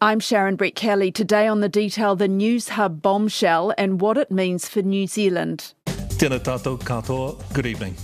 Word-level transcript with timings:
I'm 0.00 0.20
Sharon 0.20 0.56
Brettkelly. 0.56 1.12
Today 1.12 1.48
on 1.48 1.58
the 1.58 1.68
detail, 1.68 2.14
the 2.14 2.28
Newshub 2.28 3.02
bombshell 3.02 3.74
and 3.76 4.00
what 4.00 4.16
it 4.16 4.30
means 4.30 4.68
for 4.68 4.80
New 4.80 5.08
Zealand. 5.08 5.74
Tēnā 5.86 6.38
tātou 6.38 6.78
katoa. 6.78 7.34
Good 7.52 7.66
evening. 7.66 7.96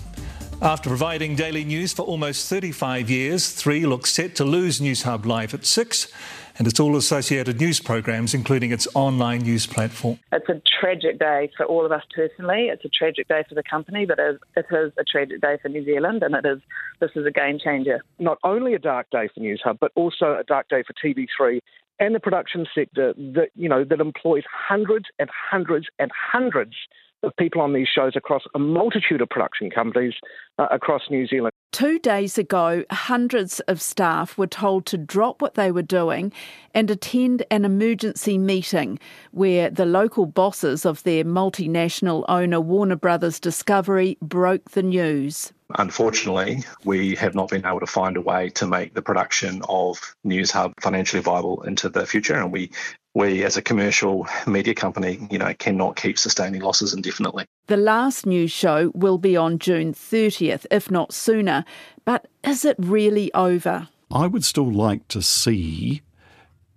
After 0.61 0.89
providing 0.89 1.37
daily 1.37 1.63
news 1.63 1.93
for 1.93 2.03
almost 2.03 2.51
35 2.51 3.09
years, 3.09 3.49
Three 3.49 3.87
looks 3.87 4.13
set 4.13 4.35
to 4.37 4.45
lose 4.45 4.81
Newshub 4.81 5.25
Live 5.25 5.55
at 5.55 5.65
6 5.65 6.09
and 6.57 6.67
its 6.67 6.81
all 6.81 6.97
associated 6.97 7.61
news 7.61 7.81
programs, 7.81 8.35
including 8.35 8.73
its 8.73 8.87
online 8.95 9.41
news 9.41 9.67
platform. 9.67 10.19
It's 10.33 10.49
a 10.49 10.61
tragic 10.81 11.19
day 11.19 11.51
for 11.57 11.67
all 11.67 11.85
of 11.85 11.93
us 11.93 12.03
personally. 12.15 12.69
It's 12.73 12.85
a 12.85 12.89
tragic 12.89 13.29
day 13.29 13.43
for 13.49 13.55
the 13.55 13.63
company, 13.63 14.07
but 14.07 14.19
it 14.19 14.67
is 14.71 14.93
a 14.99 15.05
tragic 15.05 15.41
day 15.41 15.59
for 15.61 15.69
New 15.69 15.85
Zealand, 15.85 16.23
and 16.23 16.35
it 16.35 16.47
is 16.47 16.61
this 17.01 17.11
is 17.17 17.27
a 17.27 17.31
game 17.31 17.59
changer. 17.63 18.03
Not 18.19 18.39
only 18.45 18.75
a 18.75 18.79
dark 18.79 19.09
day 19.11 19.29
for 19.35 19.41
Newshub, 19.41 19.79
but 19.81 19.93
also 19.95 20.37
a 20.39 20.45
dark 20.45 20.69
day 20.69 20.83
for 20.87 20.95
TV3 20.95 21.61
and 22.01 22.15
the 22.15 22.21
production 22.21 22.67
sector 22.75 23.15
that 23.17 23.49
you 23.55 23.69
know 23.69 23.85
that 23.85 24.01
employs 24.01 24.43
hundreds 24.51 25.07
and 25.19 25.29
hundreds 25.51 25.87
and 25.99 26.11
hundreds 26.15 26.75
of 27.23 27.35
people 27.37 27.61
on 27.61 27.73
these 27.73 27.89
shows 27.89 28.13
across 28.17 28.43
a 28.55 28.59
multitude 28.59 29.21
of 29.21 29.29
production 29.29 29.71
companies 29.71 30.15
uh, 30.59 30.67
across 30.71 31.03
New 31.11 31.27
Zealand. 31.27 31.53
Two 31.75 31.99
days 31.99 32.39
ago, 32.39 32.85
hundreds 32.89 33.59
of 33.67 33.83
staff 33.83 34.39
were 34.39 34.47
told 34.47 34.87
to 34.87 34.97
drop 34.97 35.43
what 35.43 35.55
they 35.55 35.73
were 35.73 35.83
doing 35.83 36.33
and 36.73 36.89
attend 36.89 37.45
an 37.51 37.65
emergency 37.65 38.39
meeting 38.39 39.01
where 39.33 39.71
the 39.71 39.85
local 39.85 40.25
bosses 40.25 40.87
of 40.87 41.03
their 41.03 41.25
multinational 41.25 42.25
owner 42.29 42.61
Warner 42.61 42.95
Brothers 42.95 43.41
Discovery 43.41 44.17
broke 44.23 44.71
the 44.71 44.85
news. 44.85 45.53
Unfortunately, 45.77 46.63
we 46.85 47.15
have 47.17 47.35
not 47.35 47.49
been 47.49 47.67
able 47.67 47.81
to 47.81 47.87
find 47.87 48.17
a 48.17 48.21
way 48.21 48.51
to 48.51 48.67
make 48.67 48.95
the 48.95 49.03
production 49.03 49.61
of 49.69 50.15
Newshub 50.25 50.73
financially 50.81 51.23
viable 51.23 51.63
into 51.63 51.89
the 51.89 52.07
future, 52.07 52.35
and 52.35 52.53
we 52.53 52.71
we 53.15 53.45
as 53.45 53.57
a 53.57 53.63
commercial 53.63 54.27
media 54.47 54.75
company, 54.75 55.27
you 55.31 55.39
know, 55.39 55.55
cannot 55.55 55.97
keep 55.97 56.19
sustaining 56.19 56.61
losses 56.61 56.93
indefinitely. 56.93 57.47
The 57.69 57.77
last 57.77 58.27
news 58.27 58.51
show 58.51 58.91
will 58.95 59.19
be 59.19 59.37
on 59.37 59.59
June 59.59 59.95
30th, 59.95 60.67
if 60.71 60.91
not 60.91 61.15
sooner. 61.15 61.65
But 62.05 62.27
is 62.43 62.65
it 62.65 62.77
really 62.79 63.33
over? 63.33 63.89
I 64.11 64.27
would 64.27 64.45
still 64.45 64.71
like 64.71 65.07
to 65.09 65.23
see 65.23 66.03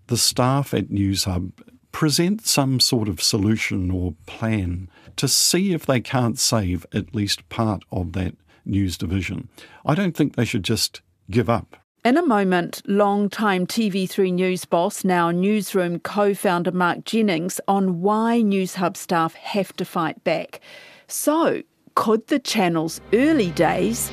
the 0.07 0.17
staff 0.17 0.73
at 0.73 0.89
Newshub 0.89 1.52
present 1.91 2.45
some 2.45 2.79
sort 2.79 3.09
of 3.09 3.22
solution 3.22 3.89
or 3.89 4.13
plan 4.27 4.89
to 5.16 5.27
see 5.27 5.73
if 5.73 5.85
they 5.85 6.00
can't 6.00 6.38
save 6.38 6.85
at 6.94 7.16
least 7.16 7.50
part 7.50 7.83
of 7.91 8.13
that 8.13 8.35
news 8.67 8.97
division. 8.97 9.49
I 9.85 9.95
don't 9.95 10.15
think 10.15 10.35
they 10.35 10.45
should 10.45 10.63
just 10.63 11.01
give 11.29 11.49
up. 11.49 11.77
In 12.05 12.15
a 12.15 12.25
moment, 12.25 12.81
long-time 12.85 13.67
TV3 13.67 14.31
News 14.31 14.63
boss, 14.63 15.03
now 15.03 15.29
Newsroom 15.29 15.99
co-founder 15.99 16.71
Mark 16.71 17.03
Jennings 17.03 17.59
on 17.67 18.01
why 18.01 18.41
Newshub 18.41 18.95
staff 18.95 19.33
have 19.33 19.73
to 19.73 19.83
fight 19.83 20.23
back. 20.23 20.61
So, 21.07 21.63
could 21.95 22.27
the 22.27 22.39
channel's 22.39 23.01
early 23.11 23.51
days 23.51 24.09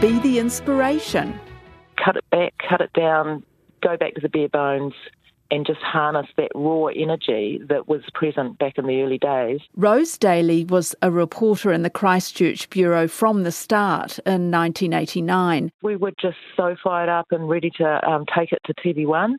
be 0.00 0.18
the 0.20 0.38
inspiration? 0.38 1.38
Cut 2.02 2.16
it 2.16 2.24
back, 2.30 2.54
cut 2.66 2.80
it 2.80 2.92
down, 2.94 3.42
go 3.82 3.96
back 3.98 4.14
to 4.14 4.20
the 4.22 4.28
bare 4.28 4.48
bones, 4.48 4.94
and 5.50 5.66
just 5.66 5.80
harness 5.80 6.26
that 6.36 6.50
raw 6.54 6.86
energy 6.86 7.60
that 7.68 7.88
was 7.88 8.02
present 8.14 8.58
back 8.58 8.78
in 8.78 8.86
the 8.86 9.02
early 9.02 9.18
days. 9.18 9.60
Rose 9.76 10.16
Daly 10.18 10.64
was 10.64 10.94
a 11.02 11.10
reporter 11.10 11.72
in 11.72 11.82
the 11.82 11.90
Christchurch 11.90 12.70
Bureau 12.70 13.08
from 13.08 13.42
the 13.42 13.52
start 13.52 14.18
in 14.20 14.50
1989. 14.50 15.72
We 15.82 15.96
were 15.96 16.12
just 16.20 16.38
so 16.56 16.76
fired 16.82 17.08
up 17.08 17.26
and 17.30 17.48
ready 17.48 17.70
to 17.78 18.08
um, 18.08 18.24
take 18.34 18.52
it 18.52 18.60
to 18.66 18.74
TV1, 18.74 19.34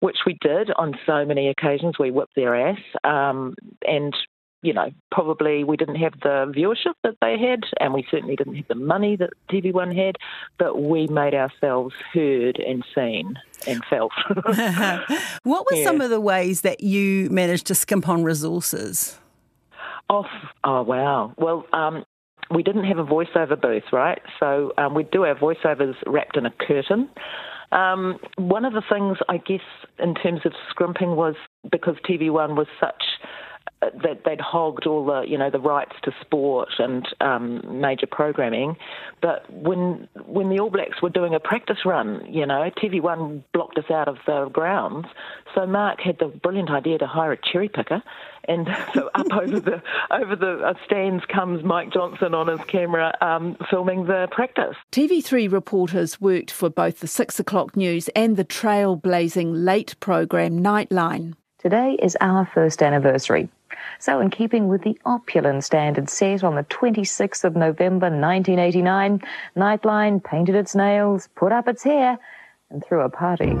which 0.00 0.18
we 0.26 0.38
did 0.40 0.70
on 0.76 0.94
so 1.06 1.24
many 1.24 1.48
occasions. 1.48 1.98
We 1.98 2.10
whipped 2.10 2.34
their 2.36 2.54
ass, 2.54 2.78
um, 3.04 3.54
and 3.86 4.14
you 4.62 4.72
know, 4.72 4.90
probably 5.10 5.64
we 5.64 5.76
didn't 5.76 5.96
have 5.96 6.14
the 6.22 6.52
viewership 6.56 6.94
that 7.02 7.16
they 7.20 7.38
had, 7.38 7.60
and 7.80 7.92
we 7.92 8.06
certainly 8.10 8.36
didn't 8.36 8.56
have 8.56 8.68
the 8.68 8.74
money 8.74 9.16
that 9.16 9.30
TV1 9.50 9.96
had, 9.96 10.16
but 10.58 10.82
we 10.82 11.06
made 11.08 11.34
ourselves 11.34 11.94
heard 12.12 12.58
and 12.58 12.84
seen 12.94 13.38
and 13.66 13.84
felt. 13.88 14.12
what 15.44 15.66
were 15.70 15.76
yeah. 15.76 15.84
some 15.84 16.00
of 16.00 16.10
the 16.10 16.20
ways 16.20 16.62
that 16.62 16.80
you 16.80 17.30
managed 17.30 17.66
to 17.66 17.74
skimp 17.74 18.08
on 18.08 18.24
resources? 18.24 19.18
Oh, 20.08 20.24
oh 20.64 20.82
wow. 20.82 21.34
Well, 21.36 21.66
um, 21.72 22.04
we 22.50 22.62
didn't 22.62 22.84
have 22.84 22.98
a 22.98 23.04
voiceover 23.04 23.60
booth, 23.60 23.92
right? 23.92 24.20
So 24.38 24.72
um, 24.78 24.94
we'd 24.94 25.10
do 25.10 25.24
our 25.24 25.34
voiceovers 25.34 25.94
wrapped 26.06 26.36
in 26.36 26.46
a 26.46 26.50
curtain. 26.50 27.08
Um, 27.72 28.18
one 28.36 28.64
of 28.64 28.72
the 28.72 28.82
things, 28.88 29.18
I 29.28 29.38
guess, 29.38 29.60
in 29.98 30.14
terms 30.14 30.40
of 30.44 30.52
scrimping 30.70 31.16
was 31.16 31.34
because 31.70 31.96
TV1 32.08 32.56
was 32.56 32.68
such 32.78 33.02
that 34.02 34.22
they'd 34.24 34.40
hogged 34.40 34.86
all 34.86 35.04
the 35.04 35.22
you 35.22 35.38
know 35.38 35.50
the 35.50 35.60
rights 35.60 35.94
to 36.02 36.12
sport 36.20 36.68
and 36.78 37.06
um, 37.20 37.80
major 37.80 38.06
programming, 38.06 38.76
but 39.20 39.50
when 39.52 40.08
when 40.26 40.48
the 40.48 40.58
All 40.58 40.70
Blacks 40.70 41.02
were 41.02 41.10
doing 41.10 41.34
a 41.34 41.40
practice 41.40 41.78
run, 41.84 42.26
you 42.28 42.46
know 42.46 42.70
TV 42.82 43.00
One 43.00 43.44
blocked 43.52 43.78
us 43.78 43.90
out 43.90 44.08
of 44.08 44.18
the 44.26 44.48
grounds. 44.52 45.06
So 45.54 45.66
Mark 45.66 46.00
had 46.00 46.18
the 46.18 46.26
brilliant 46.26 46.70
idea 46.70 46.98
to 46.98 47.06
hire 47.06 47.32
a 47.32 47.38
cherry 47.38 47.68
picker, 47.68 48.02
and 48.44 48.68
so 48.94 49.10
up 49.14 49.32
over 49.32 49.60
the 49.60 49.82
over 50.10 50.36
the 50.36 50.58
uh, 50.58 50.74
stands 50.84 51.24
comes 51.26 51.62
Mike 51.64 51.92
Johnson 51.92 52.34
on 52.34 52.48
his 52.48 52.64
camera 52.66 53.16
um, 53.20 53.56
filming 53.70 54.06
the 54.06 54.28
practice. 54.30 54.76
TV3 54.92 55.50
reporters 55.50 56.20
worked 56.20 56.50
for 56.50 56.70
both 56.70 57.00
the 57.00 57.06
six 57.06 57.40
o'clock 57.40 57.76
news 57.76 58.08
and 58.08 58.36
the 58.36 58.44
trailblazing 58.44 59.64
late 59.64 59.98
program 60.00 60.60
Nightline. 60.60 61.34
Today 61.58 61.96
is 62.00 62.16
our 62.20 62.48
first 62.54 62.82
anniversary. 62.82 63.48
So, 63.98 64.20
in 64.20 64.30
keeping 64.30 64.68
with 64.68 64.82
the 64.82 64.98
opulent 65.04 65.64
standard 65.64 66.08
set 66.08 66.44
on 66.44 66.54
the 66.54 66.64
26th 66.64 67.44
of 67.44 67.56
November 67.56 68.06
1989, 68.06 69.22
Nightline 69.56 70.22
painted 70.22 70.54
its 70.54 70.74
nails, 70.74 71.28
put 71.34 71.52
up 71.52 71.68
its 71.68 71.82
hair, 71.82 72.18
and 72.70 72.84
threw 72.84 73.00
a 73.00 73.08
party. 73.08 73.54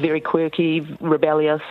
Very 0.00 0.20
quirky, 0.20 0.80
rebellious, 1.00 1.62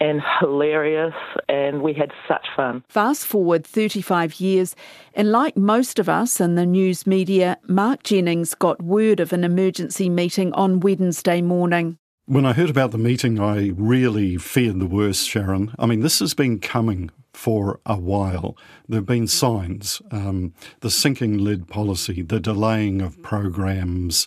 and 0.00 0.22
hilarious, 0.40 1.14
and 1.48 1.82
we 1.82 1.92
had 1.92 2.12
such 2.26 2.46
fun. 2.54 2.84
Fast 2.88 3.26
forward 3.26 3.66
35 3.66 4.40
years, 4.40 4.76
and 5.14 5.32
like 5.32 5.56
most 5.56 5.98
of 5.98 6.08
us 6.08 6.40
in 6.40 6.54
the 6.54 6.66
news 6.66 7.06
media, 7.06 7.58
Mark 7.66 8.02
Jennings 8.02 8.54
got 8.54 8.82
word 8.82 9.20
of 9.20 9.32
an 9.32 9.44
emergency 9.44 10.08
meeting 10.08 10.52
on 10.52 10.80
Wednesday 10.80 11.42
morning. 11.42 11.98
When 12.28 12.44
I 12.44 12.52
heard 12.52 12.68
about 12.68 12.90
the 12.90 12.98
meeting, 12.98 13.40
I 13.40 13.72
really 13.74 14.36
feared 14.36 14.80
the 14.80 14.86
worst, 14.86 15.26
Sharon. 15.26 15.74
I 15.78 15.86
mean, 15.86 16.00
this 16.00 16.18
has 16.18 16.34
been 16.34 16.58
coming 16.58 17.10
for 17.32 17.80
a 17.86 17.96
while. 17.96 18.54
There 18.86 18.98
have 18.98 19.06
been 19.06 19.26
signs 19.26 20.02
um, 20.10 20.52
the 20.80 20.90
sinking 20.90 21.38
lid 21.38 21.68
policy, 21.68 22.20
the 22.20 22.38
delaying 22.38 23.00
of 23.00 23.22
programs, 23.22 24.26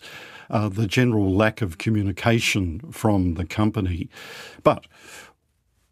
uh, 0.50 0.68
the 0.68 0.88
general 0.88 1.32
lack 1.32 1.62
of 1.62 1.78
communication 1.78 2.80
from 2.90 3.34
the 3.34 3.44
company. 3.44 4.08
But 4.64 4.88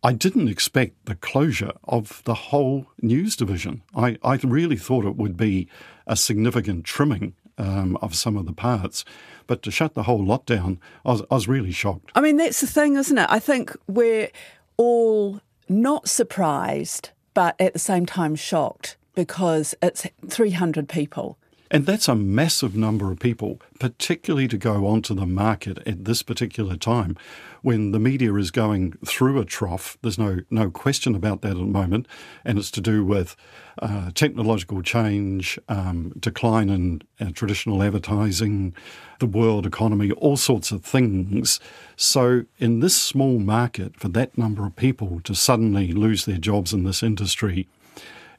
I 0.02 0.12
didn't 0.12 0.48
expect 0.48 1.06
the 1.06 1.14
closure 1.14 1.74
of 1.84 2.24
the 2.24 2.34
whole 2.34 2.86
news 3.00 3.36
division. 3.36 3.82
I, 3.94 4.18
I 4.24 4.34
really 4.42 4.76
thought 4.76 5.04
it 5.04 5.14
would 5.14 5.36
be 5.36 5.68
a 6.08 6.16
significant 6.16 6.84
trimming 6.84 7.36
um, 7.60 7.96
of 8.02 8.14
some 8.14 8.36
of 8.36 8.46
the 8.46 8.52
parts. 8.52 9.04
But 9.46 9.62
to 9.62 9.70
shut 9.70 9.94
the 9.94 10.04
whole 10.04 10.24
lot 10.24 10.46
down, 10.46 10.80
I 11.04 11.12
was, 11.12 11.22
I 11.30 11.34
was 11.34 11.48
really 11.48 11.72
shocked. 11.72 12.10
I 12.14 12.20
mean, 12.20 12.36
that's 12.36 12.60
the 12.60 12.66
thing, 12.66 12.96
isn't 12.96 13.18
it? 13.18 13.26
I 13.28 13.38
think 13.38 13.76
we're 13.86 14.30
all 14.76 15.40
not 15.68 16.08
surprised, 16.08 17.10
but 17.34 17.60
at 17.60 17.72
the 17.72 17.78
same 17.78 18.06
time 18.06 18.34
shocked 18.34 18.96
because 19.14 19.74
it's 19.82 20.06
300 20.28 20.88
people. 20.88 21.36
And 21.70 21.86
that's 21.86 22.08
a 22.08 22.16
massive 22.16 22.74
number 22.74 23.12
of 23.12 23.20
people, 23.20 23.60
particularly 23.78 24.48
to 24.48 24.58
go 24.58 24.86
onto 24.86 25.14
the 25.14 25.26
market 25.26 25.78
at 25.86 26.04
this 26.04 26.22
particular 26.22 26.76
time 26.76 27.16
when 27.62 27.92
the 27.92 27.98
media 27.98 28.34
is 28.34 28.50
going 28.50 28.92
through 29.04 29.38
a 29.38 29.44
trough. 29.44 29.98
There's 30.02 30.18
no, 30.18 30.40
no 30.50 30.70
question 30.70 31.14
about 31.14 31.42
that 31.42 31.52
at 31.52 31.56
the 31.56 31.64
moment. 31.64 32.06
And 32.44 32.58
it's 32.58 32.70
to 32.72 32.80
do 32.80 33.04
with 33.04 33.36
uh, 33.80 34.10
technological 34.14 34.82
change, 34.82 35.58
um, 35.68 36.12
decline 36.18 36.68
in 36.68 37.02
uh, 37.20 37.30
traditional 37.32 37.82
advertising, 37.82 38.74
the 39.18 39.26
world 39.26 39.66
economy, 39.66 40.10
all 40.12 40.36
sorts 40.36 40.72
of 40.72 40.84
things. 40.84 41.60
So, 41.96 42.44
in 42.58 42.80
this 42.80 42.96
small 42.96 43.38
market, 43.38 43.98
for 43.98 44.08
that 44.08 44.36
number 44.36 44.66
of 44.66 44.76
people 44.76 45.20
to 45.24 45.34
suddenly 45.34 45.92
lose 45.92 46.24
their 46.24 46.38
jobs 46.38 46.72
in 46.72 46.84
this 46.84 47.02
industry, 47.02 47.68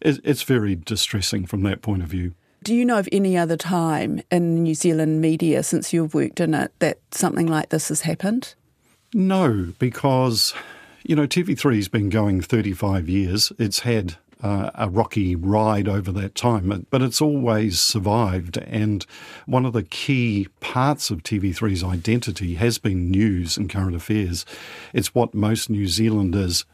it's 0.02 0.42
very 0.42 0.76
distressing 0.76 1.46
from 1.46 1.62
that 1.64 1.84
point 1.84 2.02
of 2.02 2.10
view. 2.10 2.34
Do 2.64 2.76
you 2.76 2.86
know 2.86 3.00
of 3.00 3.10
any 3.12 3.38
other 3.38 3.58
time 3.58 4.22
in 4.30 4.64
New 4.64 4.76
Zealand 4.76 5.22
media 5.22 5.64
since 5.64 5.94
you've 5.94 6.14
worked 6.14 6.40
in 6.40 6.54
it 6.54 6.72
that 6.80 7.00
something 7.12 7.48
like 7.48 7.70
this 7.70 7.90
has 7.90 8.02
happened? 8.02 8.54
No, 9.14 9.74
because, 9.78 10.54
you 11.04 11.16
know, 11.16 11.28
TV3's 11.28 11.90
been 11.90 12.10
going 12.10 12.42
35 12.42 13.10
years. 13.10 13.52
It's 13.60 13.80
had 13.80 14.16
uh, 14.42 14.72
a 14.74 14.90
rocky 14.90 15.36
ride 15.36 15.88
over 15.88 16.12
that 16.14 16.34
time, 16.34 16.86
but 16.90 17.02
it's 17.02 17.22
always 17.22 17.80
survived. 17.80 18.58
And 18.58 19.06
one 19.46 19.66
of 19.66 19.74
the 19.74 19.84
key 19.84 20.48
parts 20.62 21.12
of 21.12 21.24
TV3's 21.24 21.84
identity 21.84 22.56
has 22.56 22.78
been 22.78 23.12
news 23.12 23.58
and 23.58 23.70
current 23.70 23.96
affairs. 23.96 24.46
It's 24.94 25.14
what 25.14 25.34
most 25.34 25.70
New 25.70 25.88
Zealanders 25.88 26.66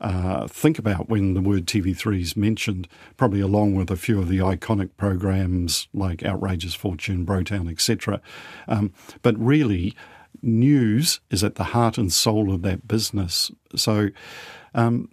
uh, 0.00 0.48
think 0.48 0.78
about 0.78 1.08
when 1.08 1.34
the 1.34 1.40
word 1.40 1.66
TV3 1.66 2.20
is 2.20 2.36
mentioned, 2.36 2.88
probably 3.16 3.40
along 3.40 3.76
with 3.76 3.90
a 3.90 3.96
few 3.96 4.18
of 4.18 4.28
the 4.28 4.38
iconic 4.38 4.90
programs 4.96 5.86
like 5.94 6.24
Outrageous 6.24 6.74
Fortune, 6.74 7.24
Brotown, 7.24 7.70
etc. 7.70 8.20
Um, 8.66 8.92
but 9.22 9.38
really, 9.38 9.94
news 10.40 11.20
is 11.30 11.44
at 11.44 11.56
the 11.56 11.64
heart 11.64 11.98
and 11.98 12.12
soul 12.12 12.52
of 12.52 12.62
that 12.62 12.88
business. 12.88 13.50
So 13.76 14.08
um, 14.74 15.10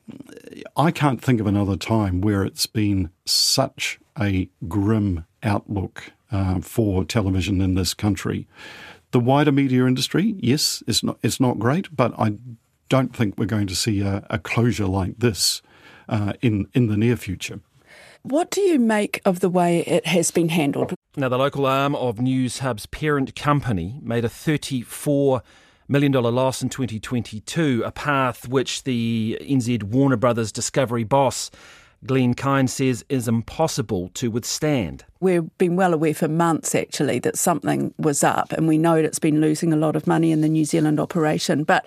I 0.78 0.92
can't 0.92 1.22
think 1.22 1.40
of 1.40 1.48
another 1.48 1.76
time 1.76 2.22
where 2.22 2.44
it's 2.44 2.66
been 2.66 3.10
such 3.26 4.00
a 4.20 4.50
grim 4.68 5.26
outlook 5.44 6.12
uh, 6.32 6.60
for 6.60 7.04
television 7.04 7.62
in 7.62 7.76
this 7.76 7.94
country. 7.94 8.48
The 9.12 9.20
wider 9.20 9.52
media 9.52 9.86
industry, 9.86 10.36
yes, 10.40 10.84
it's 10.88 11.04
not 11.04 11.18
it's 11.24 11.40
not 11.40 11.58
great, 11.58 11.96
but 11.96 12.14
I 12.20 12.34
don't 12.90 13.16
think 13.16 13.38
we're 13.38 13.46
going 13.46 13.68
to 13.68 13.76
see 13.76 14.02
a, 14.02 14.26
a 14.30 14.38
closure 14.38 14.86
like 14.86 15.20
this 15.20 15.62
uh, 16.08 16.34
in 16.42 16.68
in 16.74 16.88
the 16.88 16.98
near 16.98 17.18
future. 17.18 17.60
What 18.24 18.52
do 18.52 18.62
you 18.62 18.80
make 18.80 19.22
of 19.26 19.40
the 19.40 19.50
way 19.50 19.80
it 19.80 20.06
has 20.06 20.30
been 20.30 20.50
handled? 20.50 20.94
Now, 21.16 21.30
the 21.30 21.38
local 21.38 21.66
arm 21.66 21.96
of 21.96 22.18
Newshub's 22.18 22.86
parent 22.86 23.36
company 23.36 24.00
made 24.04 24.26
a 24.26 24.30
34 24.30 25.42
million 25.88 26.12
dollar 26.12 26.32
loss 26.32 26.62
in 26.62 26.70
2022, 26.70 27.84
a 27.86 27.92
path 27.92 28.48
which 28.48 28.84
the 28.84 29.38
NZ 29.42 29.84
Warner 29.84 30.18
Brothers 30.18 30.52
Discovery 30.52 31.04
boss 31.04 31.50
Glen 32.06 32.34
Kyne 32.34 32.68
says 32.68 33.04
is 33.10 33.28
impossible 33.28 34.10
to 34.14 34.32
withstand. 34.32 35.04
We've 35.20 35.50
been 35.58 35.76
well 35.76 35.94
aware 35.94 36.14
for 36.14 36.30
months 36.30 36.74
actually 36.74 37.20
that 37.20 37.38
something 37.38 37.94
was 37.98 38.24
up, 38.24 38.54
and 38.54 38.68
we 38.68 38.78
know 38.78 38.96
it's 38.96 39.20
been 39.20 39.42
losing 39.42 39.74
a 39.74 39.78
lot 39.78 39.96
of 39.96 40.08
money 40.08 40.32
in 40.32 40.42
the 40.42 40.48
New 40.48 40.66
Zealand 40.66 41.00
operation. 41.00 41.64
But 41.64 41.86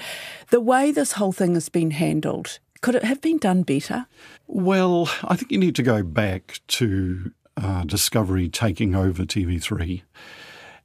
the 0.50 0.60
way 0.60 0.92
this 0.92 1.12
whole 1.12 1.32
thing 1.32 1.54
has 1.54 1.68
been 1.68 1.92
handled, 1.92 2.58
could 2.82 2.94
it 2.96 3.04
have 3.04 3.20
been 3.20 3.38
done 3.38 3.62
better? 3.62 4.06
Well, 4.46 5.08
I 5.24 5.36
think 5.36 5.50
you 5.50 5.58
need 5.58 5.76
to 5.76 5.82
go 5.82 6.02
back 6.02 6.60
to 6.68 7.32
uh, 7.56 7.84
Discovery 7.84 8.48
taking 8.48 8.94
over 8.94 9.22
TV3 9.22 10.02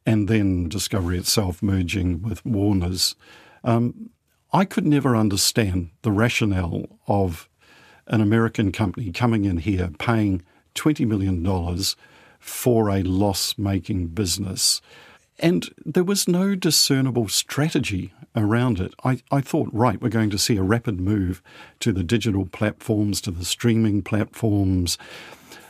and 0.06 0.28
then 0.28 0.70
Discovery 0.70 1.18
itself 1.18 1.62
merging 1.62 2.22
with 2.22 2.46
Warner's. 2.46 3.16
Um, 3.64 4.12
I 4.54 4.64
could 4.64 4.86
never 4.86 5.16
understand 5.16 5.90
the 6.04 6.12
rationale 6.12 6.86
of 7.08 7.50
an 8.06 8.22
American 8.22 8.72
company 8.72 9.12
coming 9.12 9.44
in 9.44 9.58
here 9.58 9.90
paying 10.00 10.44
$20 10.76 11.06
million 11.06 11.44
for 12.40 12.90
a 12.90 13.02
loss 13.04 13.58
making 13.58 14.08
business. 14.08 14.82
And 15.40 15.70
there 15.86 16.04
was 16.04 16.28
no 16.28 16.56
discernible 16.56 17.28
strategy 17.28 18.12
around 18.36 18.80
it. 18.80 18.94
I, 19.04 19.22
I 19.32 19.42
thought, 19.42 19.70
right, 19.72 20.02
we're 20.02 20.10
going 20.10 20.32
to 20.32 20.38
see 20.38 20.58
a 20.58 20.64
rapid 20.64 21.00
move 21.00 21.42
to 21.80 21.92
the 21.92 22.04
digital 22.04 22.46
platforms, 22.46 23.22
to 23.22 23.32
the 23.32 23.46
streaming 23.46 24.02
platforms, 24.02 24.98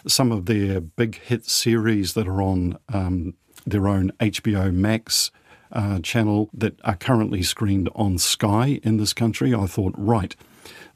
some 0.08 0.31
of 0.31 0.46
their 0.46 0.80
big 0.80 1.19
hit 1.22 1.46
series 1.46 2.14
that 2.14 2.28
are 2.28 2.42
on 2.42 2.78
um, 2.94 3.34
their 3.66 3.88
own 3.88 4.12
HBO 4.19 4.74
Max 4.74 5.31
uh, 5.72 6.00
channel 6.00 6.50
that 6.54 6.80
are 6.86 6.96
currently 6.96 7.44
screened 7.44 7.90
on 7.94 8.18
Sky 8.18 8.80
in 8.84 8.98
this 8.98 9.14
country. 9.14 9.54
I 9.54 9.66
thought, 9.66 9.94
right, 9.98 10.36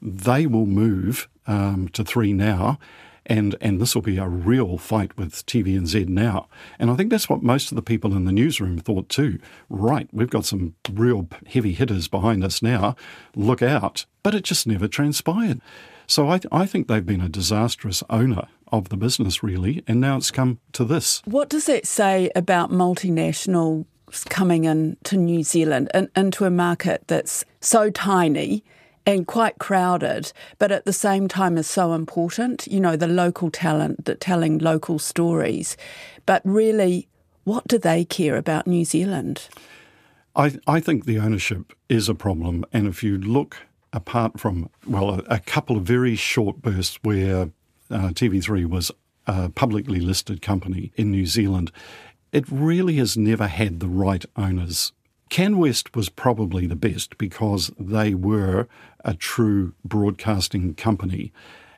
they 0.00 0.46
will 0.46 0.66
move 0.66 1.28
um, 1.46 1.88
to 1.92 2.04
three 2.04 2.32
now. 2.32 2.78
And, 3.26 3.56
and 3.60 3.80
this 3.80 3.94
will 3.94 4.02
be 4.02 4.18
a 4.18 4.28
real 4.28 4.78
fight 4.78 5.16
with 5.16 5.46
TVNZ 5.46 6.08
now. 6.08 6.48
And 6.78 6.90
I 6.90 6.96
think 6.96 7.10
that's 7.10 7.28
what 7.28 7.42
most 7.42 7.70
of 7.70 7.76
the 7.76 7.82
people 7.82 8.16
in 8.16 8.24
the 8.24 8.32
newsroom 8.32 8.78
thought 8.78 9.08
too. 9.08 9.38
Right, 9.68 10.08
we've 10.12 10.30
got 10.30 10.44
some 10.44 10.74
real 10.92 11.28
heavy 11.46 11.72
hitters 11.72 12.08
behind 12.08 12.42
us 12.42 12.62
now. 12.62 12.96
Look 13.36 13.62
out. 13.62 14.06
But 14.22 14.34
it 14.34 14.44
just 14.44 14.66
never 14.66 14.88
transpired. 14.88 15.60
So 16.06 16.28
I, 16.28 16.40
I 16.50 16.66
think 16.66 16.88
they've 16.88 17.06
been 17.06 17.20
a 17.20 17.28
disastrous 17.28 18.02
owner 18.10 18.48
of 18.72 18.88
the 18.88 18.96
business, 18.96 19.42
really. 19.42 19.84
And 19.86 20.00
now 20.00 20.16
it's 20.16 20.30
come 20.30 20.58
to 20.72 20.84
this. 20.84 21.22
What 21.24 21.48
does 21.48 21.66
that 21.66 21.86
say 21.86 22.30
about 22.34 22.70
multinationals 22.70 23.84
coming 24.28 24.64
into 24.64 25.16
New 25.16 25.42
Zealand 25.42 25.90
and 25.94 26.08
into 26.16 26.44
a 26.44 26.50
market 26.50 27.04
that's 27.06 27.44
so 27.60 27.90
tiny 27.90 28.64
and 29.06 29.26
quite 29.26 29.58
crowded, 29.58 30.32
but 30.58 30.70
at 30.70 30.84
the 30.84 30.92
same 30.92 31.28
time 31.28 31.58
is 31.58 31.66
so 31.66 31.92
important. 31.92 32.66
You 32.66 32.80
know, 32.80 32.96
the 32.96 33.08
local 33.08 33.50
talent, 33.50 34.04
the 34.04 34.14
telling 34.14 34.58
local 34.58 34.98
stories. 34.98 35.76
But 36.26 36.42
really, 36.44 37.08
what 37.44 37.66
do 37.66 37.78
they 37.78 38.04
care 38.04 38.36
about 38.36 38.66
New 38.66 38.84
Zealand? 38.84 39.48
I, 40.34 40.58
I 40.66 40.80
think 40.80 41.04
the 41.04 41.18
ownership 41.18 41.72
is 41.88 42.08
a 42.08 42.14
problem. 42.14 42.64
And 42.72 42.86
if 42.86 43.02
you 43.02 43.18
look 43.18 43.58
apart 43.92 44.40
from, 44.40 44.70
well, 44.86 45.10
a, 45.10 45.22
a 45.28 45.38
couple 45.40 45.76
of 45.76 45.82
very 45.82 46.16
short 46.16 46.62
bursts 46.62 46.98
where 47.02 47.50
uh, 47.90 48.08
TV3 48.08 48.66
was 48.66 48.90
a 49.26 49.50
publicly 49.50 50.00
listed 50.00 50.40
company 50.40 50.92
in 50.96 51.10
New 51.10 51.26
Zealand, 51.26 51.70
it 52.30 52.44
really 52.50 52.96
has 52.96 53.16
never 53.16 53.46
had 53.46 53.80
the 53.80 53.88
right 53.88 54.24
owners 54.36 54.92
CanWest 55.32 55.96
was 55.96 56.10
probably 56.10 56.66
the 56.66 56.76
best 56.76 57.16
because 57.16 57.70
they 57.80 58.12
were 58.12 58.68
a 59.04 59.14
true 59.14 59.74
broadcasting 59.84 60.74
company. 60.74 61.32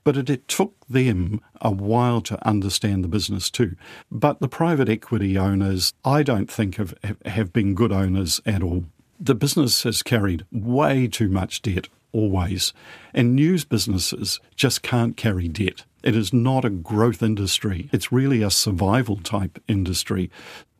But 0.05 0.17
it, 0.19 0.29
it, 0.29 0.49
took 0.49 0.75
them 0.89 1.41
a 1.63 1.71
while 1.71 2.21
to 2.23 2.47
understand 2.47 3.03
the 3.03 3.09
business 3.09 3.51
too. 3.51 3.75
But 4.11 4.41
the 4.41 4.49
private 4.49 4.89
equity 4.89 5.39
owners, 5.39 5.95
I 6.05 6.23
don't 6.23 6.51
think 6.51 6.77
have, 6.77 6.95
have 7.25 7.53
been 7.53 7.75
good 7.75 7.91
owners 7.91 8.41
at 8.45 8.63
all. 8.63 8.85
The 9.19 9.35
business 9.35 9.85
has 9.85 10.03
carried 10.03 10.45
way 10.53 11.07
too 11.07 11.29
much 11.29 11.63
debt, 11.63 11.89
always. 12.13 12.75
And 13.15 13.35
news 13.35 13.65
businesses 13.65 14.41
just 14.57 14.83
can't 14.83 15.17
carry 15.17 15.49
debt. 15.49 15.85
It 16.03 16.15
is 16.15 16.35
not 16.35 16.67
a 16.67 16.71
growth 16.71 17.23
industry. 17.23 17.89
It's 17.91 18.13
really 18.13 18.43
a 18.43 18.51
survival 18.51 19.17
type 19.17 19.59
industry. 19.69 20.31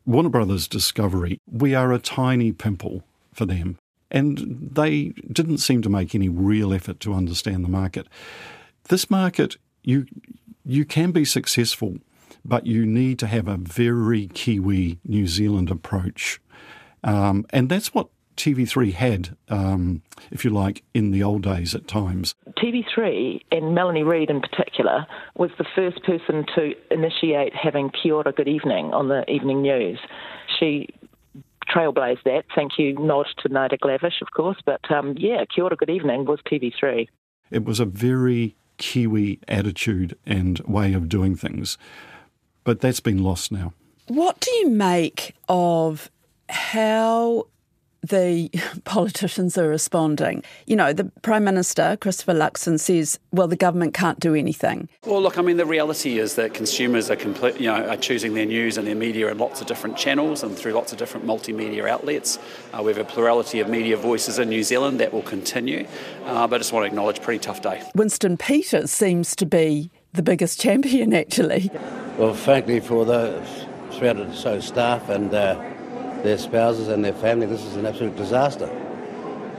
Warner 0.05 0.29
Brothers 0.29 0.67
Discovery, 0.67 1.39
we 1.51 1.73
are 1.73 1.91
a 1.91 1.97
tiny 1.97 2.51
pimple 2.51 3.03
for 3.33 3.47
them. 3.47 3.79
And 4.15 4.69
they 4.73 5.09
didn't 5.31 5.57
seem 5.57 5.81
to 5.81 5.89
make 5.89 6.15
any 6.15 6.29
real 6.29 6.73
effort 6.73 7.01
to 7.01 7.13
understand 7.13 7.65
the 7.65 7.69
market. 7.69 8.07
This 8.87 9.11
market, 9.11 9.57
you, 9.83 10.07
you 10.63 10.85
can 10.85 11.11
be 11.11 11.25
successful, 11.25 11.97
but 12.45 12.65
you 12.65 12.85
need 12.85 13.19
to 13.19 13.27
have 13.27 13.49
a 13.49 13.57
very 13.57 14.27
Kiwi 14.27 14.99
New 15.03 15.27
Zealand 15.27 15.69
approach. 15.69 16.39
Um, 17.03 17.45
and 17.49 17.67
that's 17.67 17.93
what 17.93 18.07
TV3 18.37 18.93
had, 18.93 19.37
um, 19.49 20.01
if 20.31 20.45
you 20.45 20.51
like, 20.51 20.83
in 20.93 21.11
the 21.11 21.21
old 21.21 21.43
days 21.43 21.75
at 21.75 21.87
times. 21.87 22.35
TV3, 22.57 23.41
and 23.51 23.75
Melanie 23.75 24.03
Reid 24.03 24.29
in 24.29 24.41
particular, 24.41 25.05
was 25.35 25.51
the 25.57 25.65
first 25.75 26.03
person 26.03 26.45
to 26.55 26.73
initiate 26.89 27.53
having 27.53 27.89
Kia 27.89 28.15
ora 28.15 28.31
good 28.31 28.47
evening 28.47 28.93
on 28.93 29.09
the 29.09 29.29
evening 29.29 29.61
news. 29.61 29.99
She 30.59 30.87
trailblazed 31.67 32.23
that. 32.23 32.45
Thank 32.53 32.77
you, 32.77 32.93
nod 32.99 33.27
to 33.39 33.49
Naida 33.49 33.77
Glavish, 33.77 34.21
of 34.21 34.31
course. 34.35 34.57
But 34.65 34.89
um, 34.91 35.15
yeah, 35.17 35.43
Kia 35.45 35.63
ora 35.63 35.75
good 35.75 35.89
evening 35.89 36.25
was 36.25 36.39
TV3. 36.41 37.07
It 37.51 37.65
was 37.65 37.79
a 37.79 37.85
very 37.85 38.55
Kiwi 38.77 39.39
attitude 39.47 40.17
and 40.25 40.59
way 40.59 40.93
of 40.93 41.09
doing 41.09 41.35
things. 41.35 41.77
But 42.63 42.81
that's 42.81 42.99
been 42.99 43.23
lost 43.23 43.51
now. 43.51 43.73
What 44.07 44.39
do 44.39 44.51
you 44.51 44.69
make 44.69 45.35
of 45.47 46.11
how 46.49 47.47
the 48.05 48.49
politicians 48.85 49.57
are 49.57 49.67
responding. 49.67 50.43
You 50.65 50.75
know, 50.75 50.93
the 50.93 51.05
Prime 51.21 51.43
Minister, 51.43 51.97
Christopher 51.99 52.33
Luxon, 52.33 52.79
says, 52.79 53.19
well, 53.31 53.47
the 53.47 53.55
government 53.55 53.93
can't 53.93 54.19
do 54.19 54.35
anything. 54.35 54.89
Well, 55.05 55.21
look, 55.21 55.37
I 55.37 55.41
mean, 55.41 55.57
the 55.57 55.65
reality 55.65 56.19
is 56.19 56.35
that 56.35 56.53
consumers 56.53 57.09
are, 57.09 57.15
complete, 57.15 57.59
you 57.59 57.67
know, 57.67 57.87
are 57.87 57.97
choosing 57.97 58.33
their 58.33 58.45
news 58.45 58.77
and 58.77 58.87
their 58.87 58.95
media 58.95 59.29
in 59.29 59.37
lots 59.37 59.61
of 59.61 59.67
different 59.67 59.97
channels 59.97 60.43
and 60.43 60.57
through 60.57 60.73
lots 60.73 60.91
of 60.91 60.97
different 60.97 61.25
multimedia 61.25 61.87
outlets. 61.89 62.37
Uh, 62.73 62.81
we 62.83 62.91
have 62.91 62.99
a 62.99 63.05
plurality 63.05 63.59
of 63.59 63.69
media 63.69 63.97
voices 63.97 64.39
in 64.39 64.49
New 64.49 64.63
Zealand 64.63 64.99
that 64.99 65.11
will 65.13 65.21
continue, 65.21 65.87
uh, 66.25 66.47
but 66.47 66.55
I 66.55 66.57
just 66.59 66.73
want 66.73 66.83
to 66.83 66.87
acknowledge 66.87 67.21
pretty 67.21 67.39
tough 67.39 67.61
day. 67.61 67.83
Winston 67.95 68.37
Peters 68.37 68.91
seems 68.91 69.35
to 69.37 69.45
be 69.45 69.91
the 70.13 70.23
biggest 70.23 70.59
champion, 70.65 71.13
actually. 71.13 71.71
Well, 72.17 72.33
frankly, 72.33 72.79
for 72.79 73.05
the 73.05 73.45
surrounded 73.91 74.33
so 74.35 74.59
staff 74.59 75.09
and 75.09 75.33
uh, 75.33 75.55
their 76.25 76.37
spouses 76.37 76.87
and 76.87 77.03
their 77.03 77.13
family. 77.13 77.45
This 77.45 77.63
is 77.63 77.75
an 77.75 77.85
absolute 77.85 78.15
disaster. 78.15 78.67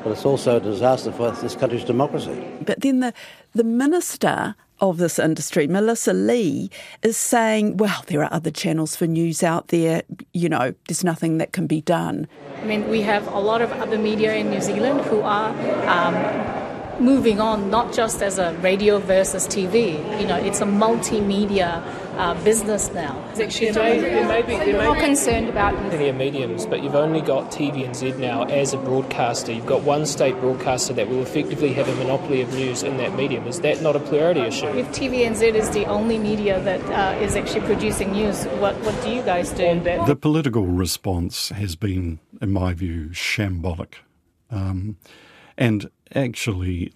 But 0.03 0.13
it's 0.13 0.25
also 0.25 0.59
a 0.59 0.61
disaster 0.61 1.11
for 1.13 1.31
this 1.33 1.57
country's 1.57 1.85
democracy. 1.85 2.45
But 2.63 2.81
then 2.81 3.01
the, 3.01 3.13
the 3.53 3.65
minister 3.65 4.55
of 4.81 4.99
this 4.99 5.19
industry, 5.19 5.67
Melissa 5.67 6.13
Lee, 6.13 6.71
is 7.03 7.17
saying, 7.17 7.79
well, 7.79 8.05
there 8.07 8.23
are 8.23 8.33
other 8.33 8.51
channels 8.51 8.95
for 8.95 9.07
news 9.07 9.43
out 9.43 9.69
there. 9.69 10.03
You 10.33 10.49
know, 10.49 10.75
there's 10.87 11.03
nothing 11.03 11.39
that 11.39 11.53
can 11.53 11.67
be 11.67 11.81
done. 11.81 12.29
I 12.61 12.65
mean, 12.65 12.89
we 12.89 13.01
have 13.03 13.27
a 13.29 13.39
lot 13.39 13.63
of 13.63 13.73
other 13.73 13.99
media 13.99 14.35
in 14.35 14.51
New 14.51 14.61
Zealand 14.61 15.01
who 15.03 15.23
are 15.23 15.51
um, 15.89 16.15
moving 17.01 17.41
on 17.41 17.71
not 17.71 17.93
just 17.93 18.23
as 18.23 18.39
a 18.39 18.55
radio 18.63 18.99
versus 18.99 19.47
TV. 19.47 19.97
You 20.21 20.27
know, 20.27 20.37
it's 20.37 20.61
a 20.61 20.65
multimedia 20.65 21.83
uh, 22.17 22.35
business 22.45 22.93
now. 22.93 23.23
There 23.35 23.47
may, 23.47 23.73
there 24.01 24.29
may 24.29 24.43
be, 24.43 24.57
there 24.57 24.79
may 24.79 24.87
more 24.87 24.97
concerned 24.97 25.49
about 25.49 25.75
linear 25.91 26.13
mediums, 26.13 26.67
but 26.67 26.83
you've 26.83 26.95
only 26.95 27.21
got 27.21 27.51
TVNZ 27.51 28.19
now 28.19 28.45
as 28.45 28.73
a 28.73 28.79
broadcaster. 28.79 29.53
You've 29.53 29.67
got 29.67 29.83
one 29.83 30.07
state 30.07 30.39
broadcaster 30.41 30.95
that 30.95 31.09
will 31.09 31.23
effectively 31.23 31.73
have 31.75 31.89
a 31.89 31.95
monopoly 31.97 32.41
of 32.41 32.53
news 32.55 32.83
in 32.83 32.97
that 32.97 33.15
medium. 33.15 33.47
Is 33.47 33.61
that 33.61 33.83
not 33.83 33.97
a 33.97 34.01
plurality 34.01 34.41
issue? 34.41 34.67
If 34.69 34.89
TVNZ 34.89 35.55
is 35.55 35.71
the 35.71 35.85
only 35.87 36.19
media 36.19 36.61
that 36.61 36.81
uh, 36.87 37.23
is 37.23 37.37
actually 37.37 37.63
producing 37.63 38.13
news, 38.13 38.45
what, 38.45 38.75
what 38.81 39.01
do 39.03 39.11
you 39.11 39.23
guys 39.23 39.51
do? 39.51 39.67
The 39.67 40.17
political 40.17 40.67
response 40.67 41.51
has 41.51 41.77
been, 41.77 42.21
in 42.41 42.53
my 42.53 42.73
view, 42.73 43.11
shambolic. 43.11 43.95
Um, 44.51 44.97
and 45.59 45.91
actually, 46.15 46.93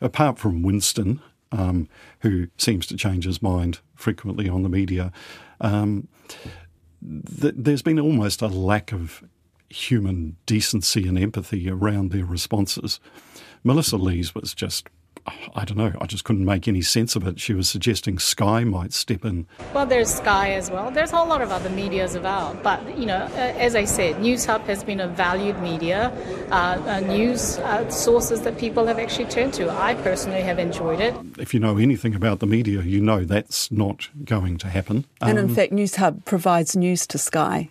apart 0.00 0.38
from 0.38 0.62
Winston, 0.62 1.20
um, 1.52 1.88
who 2.20 2.48
seems 2.58 2.86
to 2.86 2.96
change 2.96 3.24
his 3.24 3.42
mind 3.42 3.80
frequently 3.94 4.48
on 4.48 4.62
the 4.62 4.68
media, 4.68 5.12
um, 5.60 6.08
th- 7.02 7.54
there's 7.56 7.82
been 7.82 7.98
almost 7.98 8.42
a 8.42 8.48
lack 8.48 8.92
of 8.92 9.24
human 9.70 10.36
decency 10.46 11.06
and 11.06 11.18
empathy 11.18 11.68
around 11.68 12.10
their 12.10 12.24
responses. 12.24 13.00
Melissa 13.64 13.96
Lee's 13.96 14.34
was 14.34 14.54
just 14.54 14.88
I 15.54 15.64
don't 15.64 15.76
know. 15.76 15.92
I 16.00 16.06
just 16.06 16.24
couldn't 16.24 16.44
make 16.44 16.68
any 16.68 16.82
sense 16.82 17.16
of 17.16 17.26
it. 17.26 17.40
She 17.40 17.54
was 17.54 17.68
suggesting 17.68 18.18
Sky 18.18 18.64
might 18.64 18.92
step 18.92 19.24
in. 19.24 19.46
Well, 19.74 19.86
there's 19.86 20.12
Sky 20.12 20.52
as 20.52 20.70
well. 20.70 20.90
There's 20.90 21.12
a 21.12 21.16
whole 21.16 21.26
lot 21.28 21.42
of 21.42 21.50
other 21.50 21.70
medias 21.70 22.14
about. 22.14 22.62
But, 22.62 22.98
you 22.98 23.06
know, 23.06 23.26
as 23.34 23.74
I 23.74 23.84
said, 23.84 24.16
Newshub 24.16 24.62
has 24.62 24.84
been 24.84 25.00
a 25.00 25.08
valued 25.08 25.60
media, 25.60 26.12
uh, 26.50 27.00
news 27.00 27.58
uh, 27.58 27.88
sources 27.90 28.42
that 28.42 28.58
people 28.58 28.86
have 28.86 28.98
actually 28.98 29.26
turned 29.26 29.54
to. 29.54 29.70
I 29.70 29.94
personally 29.94 30.42
have 30.42 30.58
enjoyed 30.58 31.00
it. 31.00 31.14
If 31.38 31.54
you 31.54 31.60
know 31.60 31.78
anything 31.78 32.14
about 32.14 32.40
the 32.40 32.46
media, 32.46 32.82
you 32.82 33.00
know 33.00 33.24
that's 33.24 33.70
not 33.70 34.08
going 34.24 34.58
to 34.58 34.68
happen. 34.68 35.04
And 35.20 35.38
um, 35.38 35.48
in 35.48 35.54
fact, 35.54 35.72
Newshub 35.72 36.24
provides 36.24 36.76
news 36.76 37.06
to 37.08 37.18
Sky. 37.18 37.68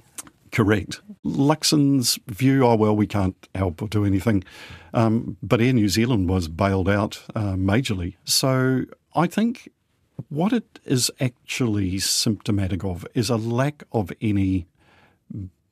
Correct. 0.57 1.01
Luxon's 1.23 2.17
view, 2.25 2.65
oh, 2.65 2.75
well, 2.75 2.95
we 2.95 3.05
can't 3.05 3.47
help 3.53 3.79
or 3.79 3.87
do 3.87 4.03
anything. 4.03 4.43
Um, 4.91 5.37
but 5.43 5.61
Air 5.61 5.71
New 5.71 5.87
Zealand 5.87 6.27
was 6.27 6.47
bailed 6.47 6.89
out 6.89 7.23
uh, 7.35 7.53
majorly. 7.53 8.15
So 8.23 8.85
I 9.13 9.27
think 9.27 9.69
what 10.29 10.53
it 10.53 10.79
is 10.83 11.11
actually 11.19 11.99
symptomatic 11.99 12.83
of 12.83 13.05
is 13.13 13.29
a 13.29 13.35
lack 13.35 13.83
of 13.91 14.11
any 14.19 14.65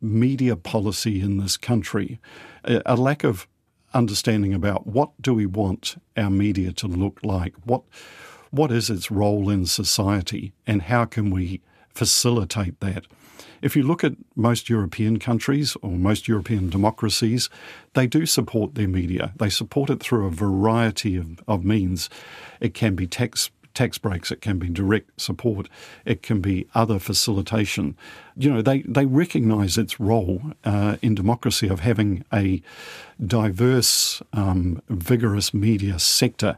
media 0.01 0.55
policy 0.55 1.19
in 1.19 1.37
this 1.37 1.57
country, 1.57 2.19
a, 2.63 2.95
lack 2.95 3.23
of 3.23 3.47
understanding 3.95 4.53
about 4.53 4.85
what 4.85 5.19
do 5.19 5.33
we 5.33 5.47
want 5.47 5.99
our 6.15 6.29
media 6.29 6.71
to 6.73 6.85
look 6.85 7.21
like, 7.23 7.55
what 7.63 7.81
what 8.51 8.71
is 8.71 8.91
its 8.91 9.09
role 9.09 9.49
in 9.49 9.65
society, 9.65 10.53
and 10.67 10.83
how 10.83 11.05
can 11.05 11.31
we 11.31 11.59
facilitate 11.95 12.79
that. 12.81 13.05
If 13.61 13.75
you 13.75 13.83
look 13.83 14.03
at 14.03 14.13
most 14.35 14.69
European 14.69 15.17
countries 15.17 15.75
or 15.81 15.91
most 15.91 16.27
European 16.27 16.69
democracies, 16.69 17.49
they 17.93 18.05
do 18.05 18.25
support 18.25 18.75
their 18.75 18.87
media. 18.87 19.33
They 19.37 19.49
support 19.49 19.89
it 19.89 20.01
through 20.01 20.27
a 20.27 20.31
variety 20.31 21.15
of, 21.15 21.39
of 21.47 21.65
means. 21.65 22.09
It 22.59 22.73
can 22.73 22.95
be 22.95 23.07
tax 23.07 23.49
tax 23.73 23.97
breaks, 23.97 24.31
it 24.31 24.39
can 24.41 24.57
be 24.57 24.69
direct 24.69 25.19
support, 25.19 25.67
it 26.05 26.23
can 26.23 26.39
be 26.39 26.65
other 26.73 26.97
facilitation. 26.97 27.95
You 28.37 28.53
know, 28.53 28.61
they, 28.61 28.83
they 28.83 29.05
recognise 29.05 29.77
its 29.77 29.99
role 29.99 30.41
uh, 30.63 30.95
in 31.01 31.13
democracy 31.13 31.67
of 31.67 31.81
having 31.81 32.23
a 32.33 32.61
diverse, 33.23 34.21
um, 34.31 34.81
vigorous 34.87 35.53
media 35.53 35.99
sector 35.99 36.57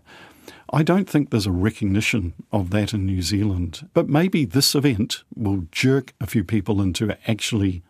I 0.71 0.83
don't 0.83 1.09
think 1.09 1.29
there's 1.29 1.45
a 1.45 1.51
recognition 1.51 2.33
of 2.51 2.71
that 2.71 2.93
in 2.93 3.05
New 3.05 3.21
Zealand. 3.21 3.88
But 3.93 4.09
maybe 4.09 4.45
this 4.45 4.75
event 4.75 5.24
will 5.36 5.67
jerk 5.71 6.13
a 6.19 6.27
few 6.27 6.43
people 6.43 6.81
into 6.81 7.17
actually 7.29 7.83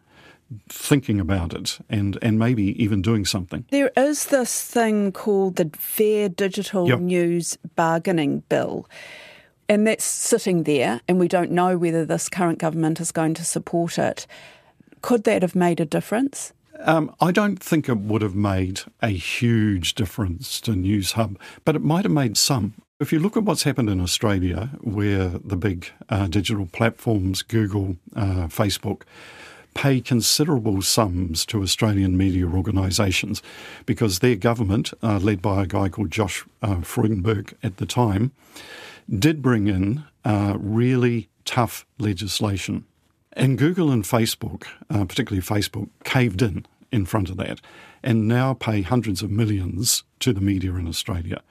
thinking 0.69 1.19
about 1.19 1.53
it 1.53 1.79
and, 1.89 2.17
and 2.21 2.39
maybe 2.39 2.81
even 2.81 3.01
doing 3.01 3.25
something. 3.25 3.65
There 3.71 3.91
is 3.97 4.27
this 4.27 4.63
thing 4.63 5.11
called 5.11 5.57
the 5.57 5.69
Fair 5.77 6.29
Digital 6.29 6.87
yep. 6.87 6.99
News 6.99 7.57
Bargaining 7.75 8.43
Bill. 8.47 8.87
And 9.69 9.85
that's 9.85 10.05
sitting 10.05 10.63
there, 10.63 11.01
and 11.09 11.19
we 11.19 11.27
don't 11.27 11.51
know 11.51 11.77
whether 11.77 12.05
this 12.05 12.29
current 12.29 12.59
government 12.59 13.01
is 13.01 13.11
going 13.11 13.33
to 13.33 13.43
support 13.43 13.97
it. 13.97 14.25
Could 15.01 15.25
that 15.25 15.41
have 15.41 15.55
made 15.55 15.81
a 15.81 15.85
difference? 15.85 16.53
Um, 16.81 17.13
I 17.19 17.31
don't 17.31 17.61
think 17.61 17.89
it 17.89 17.97
would 17.97 18.21
have 18.21 18.35
made 18.35 18.81
a 19.01 19.09
huge 19.09 19.95
difference 19.95 20.61
to 20.61 20.71
Newshub, 20.71 21.37
but 21.65 21.75
it 21.75 21.81
might 21.81 22.05
have 22.05 22.11
made 22.11 22.37
some. 22.37 22.73
If 22.99 23.13
you 23.13 23.19
look 23.19 23.37
at 23.37 23.43
what's 23.43 23.63
happened 23.63 23.89
in 23.89 24.01
Australia, 24.01 24.71
where 24.81 25.27
the 25.27 25.55
big 25.55 25.91
uh, 26.09 26.27
digital 26.27 26.65
platforms, 26.65 27.43
Google, 27.43 27.97
uh, 28.15 28.47
Facebook, 28.47 29.03
pay 29.75 30.01
considerable 30.01 30.81
sums 30.81 31.45
to 31.45 31.61
Australian 31.61 32.17
media 32.17 32.47
organisations 32.47 33.43
because 33.85 34.19
their 34.19 34.35
government, 34.35 34.91
uh, 35.03 35.19
led 35.19 35.39
by 35.39 35.61
a 35.61 35.67
guy 35.67 35.89
called 35.89 36.09
Josh 36.09 36.43
uh, 36.63 36.77
Frydenberg 36.77 37.53
at 37.61 37.77
the 37.77 37.85
time, 37.85 38.31
did 39.07 39.43
bring 39.43 39.67
in 39.67 40.03
uh, 40.25 40.57
really 40.59 41.29
tough 41.45 41.85
legislation 41.99 42.85
and 43.37 43.57
Google 43.57 43.91
and 43.91 44.03
Facebook, 44.03 44.65
uh, 44.89 45.05
particularly 45.05 45.41
Facebook, 45.41 45.89
caved 46.03 46.41
in 46.41 46.65
in 46.91 47.05
front 47.05 47.29
of 47.29 47.37
that 47.37 47.61
and 48.03 48.27
now 48.27 48.53
pay 48.53 48.81
hundreds 48.81 49.21
of 49.21 49.31
millions 49.31 50.03
to 50.19 50.33
the 50.33 50.41
media 50.41 50.73
in 50.75 50.87
Australia. 50.87 51.41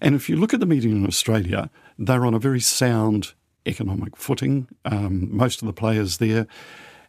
And 0.00 0.14
if 0.14 0.28
you 0.28 0.36
look 0.36 0.54
at 0.54 0.60
the 0.60 0.66
media 0.66 0.90
in 0.90 1.06
Australia, 1.06 1.70
they're 1.98 2.26
on 2.26 2.34
a 2.34 2.38
very 2.38 2.60
sound 2.60 3.32
economic 3.66 4.16
footing. 4.16 4.68
Um, 4.84 5.34
most 5.36 5.62
of 5.62 5.66
the 5.66 5.72
players 5.72 6.18
there, 6.18 6.46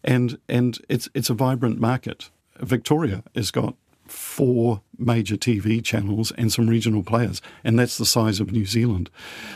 and 0.03 0.39
and 0.47 0.79
it's 0.89 1.09
it's 1.13 1.29
a 1.29 1.33
vibrant 1.33 1.79
market. 1.79 2.29
Victoria 2.59 3.23
has 3.35 3.51
got 3.51 3.75
four 4.07 4.81
major 4.97 5.35
TV 5.35 5.83
channels 5.83 6.31
and 6.31 6.51
some 6.51 6.67
regional 6.67 7.03
players, 7.03 7.41
and 7.63 7.77
that's 7.77 7.97
the 7.97 8.05
size 8.05 8.39
of 8.39 8.51
New 8.51 8.65
Zealand. 8.65 9.09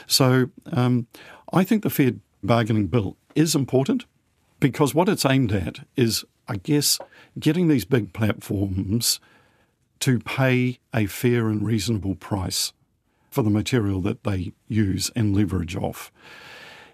So 0.05 0.50
um, 0.72 1.07
I 1.51 1.63
think 1.63 1.83
the 1.83 1.89
fair 1.89 2.13
bargaining 2.43 2.88
bill 2.88 3.17
is 3.36 3.55
important 3.55 4.05
because 4.63 4.96
what 4.96 5.10
it's 5.10 5.25
aimed 5.25 5.51
at 5.51 5.79
is, 5.98 6.24
I 6.48 6.55
guess, 6.55 6.98
getting 7.38 7.67
these 7.67 7.84
big 7.84 8.13
platforms 8.13 9.20
to 10.00 10.20
pay 10.20 10.79
a 10.93 11.05
fair 11.05 11.50
and 11.50 11.65
reasonable 11.65 12.15
price 12.15 12.72
for 13.29 13.41
the 13.41 13.50
material 13.50 14.00
that 14.03 14.24
they 14.24 14.53
use 14.70 15.12
and 15.17 15.36
leverage 15.36 15.75
off. 15.75 16.13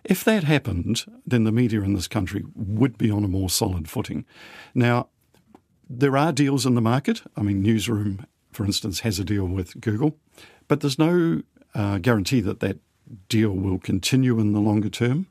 If 0.03 0.23
that 0.23 0.45
happened, 0.45 1.05
then 1.27 1.43
the 1.43 1.51
media 1.51 1.81
in 1.81 1.93
this 1.93 2.07
country 2.07 2.43
would 2.55 2.97
be 2.97 3.11
on 3.11 3.23
a 3.23 3.27
more 3.27 3.51
solid 3.51 3.87
footing. 3.87 4.25
Now, 4.73 5.09
there 5.87 6.17
are 6.17 6.31
deals 6.31 6.65
in 6.65 6.73
the 6.73 6.81
market. 6.81 7.21
I 7.37 7.43
mean, 7.43 7.61
Newsroom, 7.61 8.25
for 8.51 8.65
instance, 8.65 9.01
has 9.01 9.19
a 9.19 9.23
deal 9.23 9.45
with 9.45 9.79
Google, 9.79 10.17
but 10.67 10.81
there's 10.81 10.97
no 10.97 11.43
uh, 11.75 11.99
guarantee 11.99 12.41
that 12.41 12.61
that 12.61 12.79
deal 13.27 13.51
will 13.51 13.77
continue 13.77 14.39
in 14.39 14.53
the 14.53 14.59
longer 14.59 14.89
term, 14.89 15.27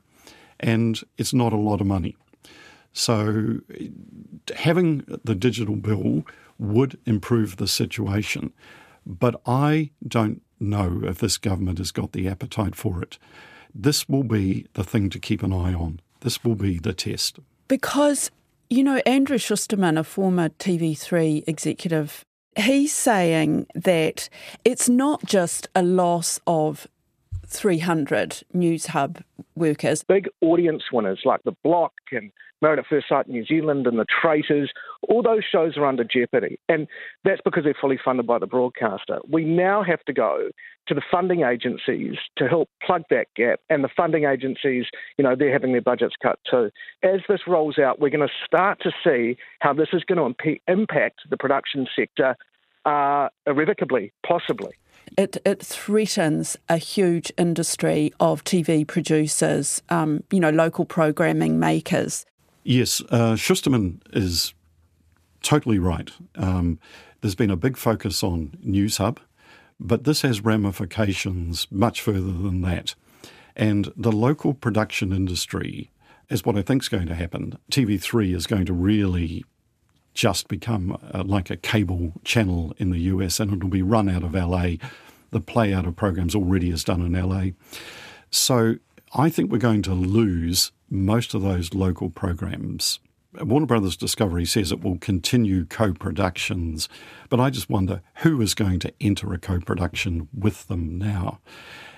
and 0.57 1.01
it's 1.17 1.33
not 1.33 1.51
a 1.51 1.57
lot 1.57 1.81
of 1.81 1.87
money. 1.87 2.15
So 2.93 3.59
having 4.55 5.03
the 5.23 5.35
digital 5.35 5.75
bill 5.75 6.25
would 6.57 6.97
improve 7.05 7.57
the 7.57 7.67
situation. 7.67 8.53
But 9.05 9.41
I 9.45 9.91
don't 10.05 10.41
know 10.59 11.01
if 11.03 11.19
this 11.19 11.37
government 11.37 11.77
has 11.77 11.91
got 11.91 12.11
the 12.11 12.27
appetite 12.27 12.75
for 12.75 13.01
it. 13.01 13.17
This 13.73 14.09
will 14.09 14.23
be 14.23 14.67
the 14.73 14.83
thing 14.83 15.09
to 15.11 15.19
keep 15.19 15.41
an 15.43 15.53
eye 15.53 15.73
on. 15.73 16.01
This 16.21 16.43
will 16.43 16.55
be 16.55 16.79
the 16.79 16.93
test. 16.93 17.39
Because, 17.67 18.29
you 18.69 18.83
know, 18.83 19.01
Andrew 19.05 19.37
Szusterman, 19.37 19.97
a 19.97 20.03
former 20.03 20.49
TV3 20.49 21.43
executive, 21.47 22.25
he's 22.57 22.93
saying 22.93 23.67
that 23.73 24.27
it's 24.65 24.89
not 24.89 25.23
just 25.23 25.69
a 25.75 25.83
loss 25.83 26.39
of 26.45 26.87
300 27.47 28.43
Newshub 28.53 29.23
workers. 29.55 30.03
Big 30.03 30.27
audience 30.41 30.83
winners 30.91 31.21
like 31.25 31.41
The 31.43 31.53
Block 31.63 31.93
and 32.11 32.31
Married 32.61 32.79
at 32.79 32.85
First 32.87 33.07
Sight 33.07 33.27
New 33.27 33.45
Zealand 33.45 33.87
and 33.87 33.97
The 33.97 34.05
Traitors, 34.05 34.71
all 35.07 35.23
those 35.23 35.43
shows 35.49 35.77
are 35.77 35.85
under 35.85 36.03
jeopardy. 36.03 36.59
And 36.67 36.87
that's 37.23 37.41
because 37.43 37.63
they're 37.63 37.77
fully 37.79 37.99
funded 38.03 38.27
by 38.27 38.39
the 38.39 38.47
broadcaster. 38.47 39.19
We 39.29 39.45
now 39.45 39.83
have 39.83 40.03
to 40.05 40.13
go 40.13 40.49
to 40.87 40.93
the 40.93 41.01
funding 41.09 41.43
agencies 41.43 42.15
to 42.37 42.47
help 42.47 42.69
plug 42.85 43.03
that 43.09 43.27
gap. 43.35 43.61
And 43.69 43.83
the 43.83 43.89
funding 43.95 44.25
agencies, 44.25 44.85
you 45.17 45.23
know, 45.23 45.35
they're 45.37 45.53
having 45.53 45.71
their 45.71 45.81
budgets 45.81 46.15
cut 46.21 46.39
too. 46.49 46.69
As 47.03 47.21
this 47.29 47.41
rolls 47.47 47.77
out, 47.77 47.99
we're 47.99 48.09
going 48.09 48.27
to 48.27 48.33
start 48.45 48.81
to 48.81 48.91
see 49.03 49.37
how 49.59 49.73
this 49.73 49.89
is 49.93 50.03
going 50.03 50.35
to 50.35 50.55
impact 50.67 51.21
the 51.29 51.37
production 51.37 51.87
sector 51.95 52.35
uh, 52.85 53.29
irrevocably, 53.45 54.11
possibly 54.25 54.71
it, 55.17 55.37
it 55.45 55.61
threatens 55.61 56.57
a 56.67 56.77
huge 56.77 57.31
industry 57.37 58.13
of 58.19 58.43
TV 58.43 58.85
producers, 58.85 59.81
um, 59.89 60.23
you 60.31 60.39
know, 60.39 60.49
local 60.49 60.85
programming 60.85 61.59
makers. 61.59 62.25
Yes, 62.69 63.01
uh, 63.09 63.33
Szusterman 63.35 63.99
is 64.13 64.53
totally 65.41 65.79
right. 65.79 66.11
Um, 66.35 66.77
there's 67.19 67.33
been 67.33 67.49
a 67.49 67.55
big 67.55 67.75
focus 67.75 68.21
on 68.21 68.59
Newshub, 68.63 69.17
But 69.79 70.03
this 70.03 70.21
has 70.21 70.41
ramifications 70.41 71.65
much 71.71 71.99
further 71.99 72.31
than 72.31 72.61
that. 72.61 72.93
And 73.55 73.91
the 73.97 74.11
local 74.11 74.53
production 74.53 75.11
industry 75.11 75.89
is 76.29 76.45
what 76.45 76.55
I 76.55 76.61
think 76.61 76.83
is 76.83 76.89
going 76.89 77.07
to 77.07 77.15
happen. 77.15 77.57
TV3 77.71 78.35
is 78.35 78.45
going 78.45 78.67
to 78.67 78.73
really 78.73 79.43
just 80.13 80.47
become 80.47 80.95
uh, 81.11 81.23
like 81.25 81.49
a 81.49 81.57
cable 81.57 82.13
channel 82.23 82.75
in 82.77 82.91
the 82.91 82.99
US 82.99 83.39
and 83.39 83.51
it'll 83.51 83.69
be 83.69 83.81
run 83.81 84.07
out 84.07 84.21
of 84.21 84.35
LA. 84.35 84.73
The 85.31 85.41
play 85.41 85.73
out 85.73 85.87
of 85.87 85.95
programs 85.95 86.35
already 86.35 86.69
is 86.69 86.83
done 86.83 87.01
in 87.01 87.13
LA. 87.13 87.53
So 88.29 88.75
I 89.15 89.31
think 89.31 89.51
we're 89.51 89.57
going 89.57 89.81
to 89.81 89.95
lose 89.95 90.71
most 90.89 91.33
of 91.33 91.41
those 91.41 91.73
local 91.73 92.09
programs. 92.09 92.99
Warner 93.33 93.67
Brothers 93.67 93.95
Discovery 93.95 94.45
says 94.45 94.71
it 94.71 94.83
will 94.83 94.97
continue 94.97 95.65
co 95.65 95.93
productions, 95.93 96.89
but 97.29 97.39
I 97.39 97.49
just 97.49 97.69
wonder 97.69 98.01
who 98.17 98.41
is 98.41 98.55
going 98.55 98.79
to 98.79 98.93
enter 98.99 99.31
a 99.33 99.37
co 99.37 99.59
production 99.59 100.27
with 100.33 100.67
them 100.67 100.97
now. 100.97 101.39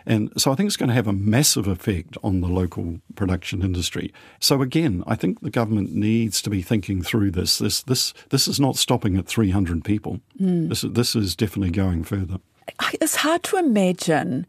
And 0.05 0.31
so 0.35 0.51
I 0.51 0.55
think 0.55 0.67
it's 0.67 0.77
going 0.77 0.89
to 0.89 0.95
have 0.95 1.07
a 1.07 1.13
massive 1.13 1.67
effect 1.67 2.17
on 2.23 2.41
the 2.41 2.47
local 2.47 2.99
production 3.15 3.61
industry. 3.61 4.11
So 4.39 4.61
again, 4.61 5.03
I 5.05 5.15
think 5.15 5.41
the 5.41 5.49
government 5.49 5.93
needs 5.93 6.41
to 6.41 6.49
be 6.49 6.61
thinking 6.61 7.01
through 7.01 7.31
this. 7.31 7.59
This 7.59 7.83
this 7.83 8.13
this 8.29 8.47
is 8.47 8.59
not 8.59 8.75
stopping 8.75 9.15
at 9.17 9.27
300 9.27 9.83
people. 9.83 10.19
Mm. 10.39 10.69
This 10.69 10.81
this 10.81 11.15
is 11.15 11.35
definitely 11.35 11.71
going 11.71 12.03
further. 12.03 12.37
It's 12.93 13.17
hard 13.17 13.43
to 13.43 13.57
imagine 13.57 14.47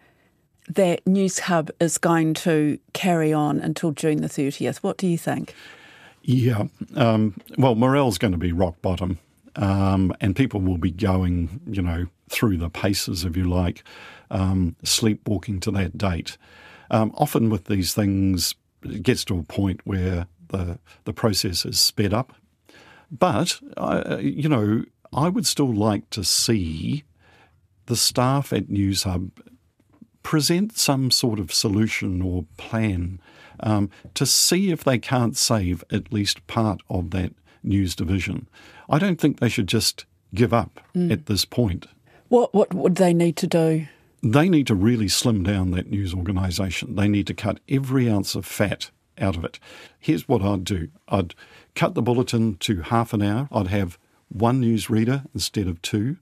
that 0.74 1.04
Newshub 1.04 1.70
is 1.80 1.98
going 1.98 2.34
to 2.34 2.78
carry 2.92 3.32
on 3.32 3.60
until 3.60 3.92
June 3.92 4.22
the 4.22 4.28
30th. 4.28 4.78
What 4.78 4.96
do 4.96 5.06
you 5.06 5.18
think? 5.18 5.54
Yeah. 6.22 6.64
Um, 6.94 7.34
well, 7.58 7.74
morale's 7.74 8.18
going 8.18 8.32
to 8.32 8.38
be 8.38 8.52
rock 8.52 8.80
bottom. 8.82 9.18
Um, 9.56 10.14
and 10.20 10.34
people 10.34 10.60
will 10.60 10.78
be 10.78 10.90
going, 10.90 11.60
you 11.66 11.82
know, 11.82 12.06
through 12.30 12.56
the 12.56 12.70
paces, 12.70 13.24
if 13.24 13.36
you 13.36 13.44
like, 13.44 13.84
um, 14.30 14.76
sleepwalking 14.82 15.60
to 15.60 15.70
that 15.72 15.98
date. 15.98 16.38
Um, 16.90 17.12
often 17.16 17.50
with 17.50 17.66
these 17.66 17.92
things, 17.92 18.54
it 18.82 19.02
gets 19.02 19.24
to 19.26 19.38
a 19.38 19.42
point 19.42 19.80
where 19.84 20.26
the 20.48 20.78
the 21.04 21.12
process 21.12 21.64
is 21.64 21.80
sped 21.80 22.14
up. 22.14 22.32
But 23.10 23.60
uh, 23.76 24.18
you 24.20 24.48
know, 24.48 24.84
I 25.12 25.28
would 25.28 25.46
still 25.46 25.72
like 25.72 26.08
to 26.10 26.24
see 26.24 27.04
the 27.86 27.96
staff 27.96 28.52
at 28.52 28.68
Newshub 28.68 29.30
present 30.22 30.76
some 30.76 31.10
sort 31.10 31.38
of 31.38 31.52
solution 31.52 32.22
or 32.22 32.44
plan 32.56 33.20
um, 33.60 33.90
to 34.14 34.26
see 34.26 34.70
if 34.70 34.84
they 34.84 34.98
can't 34.98 35.36
save 35.36 35.84
at 35.90 36.12
least 36.12 36.46
part 36.46 36.82
of 36.88 37.10
that 37.10 37.32
news 37.62 37.94
division. 37.94 38.48
I 38.88 38.98
don't 38.98 39.20
think 39.20 39.40
they 39.40 39.48
should 39.48 39.68
just 39.68 40.04
give 40.34 40.52
up 40.52 40.80
mm. 40.94 41.12
at 41.12 41.26
this 41.26 41.44
point. 41.44 41.86
What 42.28 42.54
what 42.54 42.72
would 42.72 42.96
they 42.96 43.12
need 43.12 43.36
to 43.36 43.46
do? 43.46 43.86
They 44.22 44.48
need 44.48 44.68
to 44.68 44.74
really 44.74 45.08
slim 45.08 45.42
down 45.42 45.72
that 45.72 45.90
news 45.90 46.14
organisation. 46.14 46.94
They 46.94 47.08
need 47.08 47.26
to 47.26 47.34
cut 47.34 47.58
every 47.68 48.08
ounce 48.08 48.34
of 48.34 48.46
fat 48.46 48.90
out 49.18 49.36
of 49.36 49.44
it. 49.44 49.58
Here's 49.98 50.28
what 50.28 50.42
I'd 50.42 50.64
do 50.64 50.88
I'd 51.08 51.34
cut 51.74 51.94
the 51.94 52.02
bulletin 52.02 52.56
to 52.58 52.82
half 52.82 53.12
an 53.12 53.22
hour. 53.22 53.48
I'd 53.52 53.68
have 53.68 53.98
one 54.28 54.60
news 54.60 54.88
reader 54.88 55.24
instead 55.34 55.66
of 55.68 55.82
two. 55.82 56.16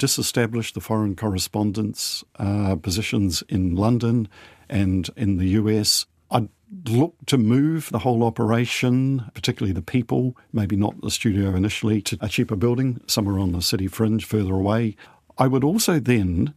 Disestablish 0.00 0.72
the 0.72 0.80
foreign 0.80 1.14
correspondents' 1.14 2.24
uh, 2.38 2.74
positions 2.76 3.42
in 3.50 3.76
London 3.76 4.30
and 4.66 5.10
in 5.14 5.36
the 5.36 5.48
US. 5.48 6.06
I'd 6.30 6.48
look 6.86 7.16
to 7.26 7.36
move 7.36 7.90
the 7.90 7.98
whole 7.98 8.24
operation, 8.24 9.30
particularly 9.34 9.74
the 9.74 9.82
people, 9.82 10.38
maybe 10.54 10.74
not 10.74 10.98
the 11.02 11.10
studio 11.10 11.54
initially, 11.54 12.00
to 12.00 12.16
a 12.22 12.30
cheaper 12.30 12.56
building 12.56 13.02
somewhere 13.08 13.38
on 13.38 13.52
the 13.52 13.60
city 13.60 13.88
fringe 13.88 14.24
further 14.24 14.54
away. 14.54 14.96
I 15.36 15.46
would 15.48 15.64
also 15.64 16.00
then 16.00 16.54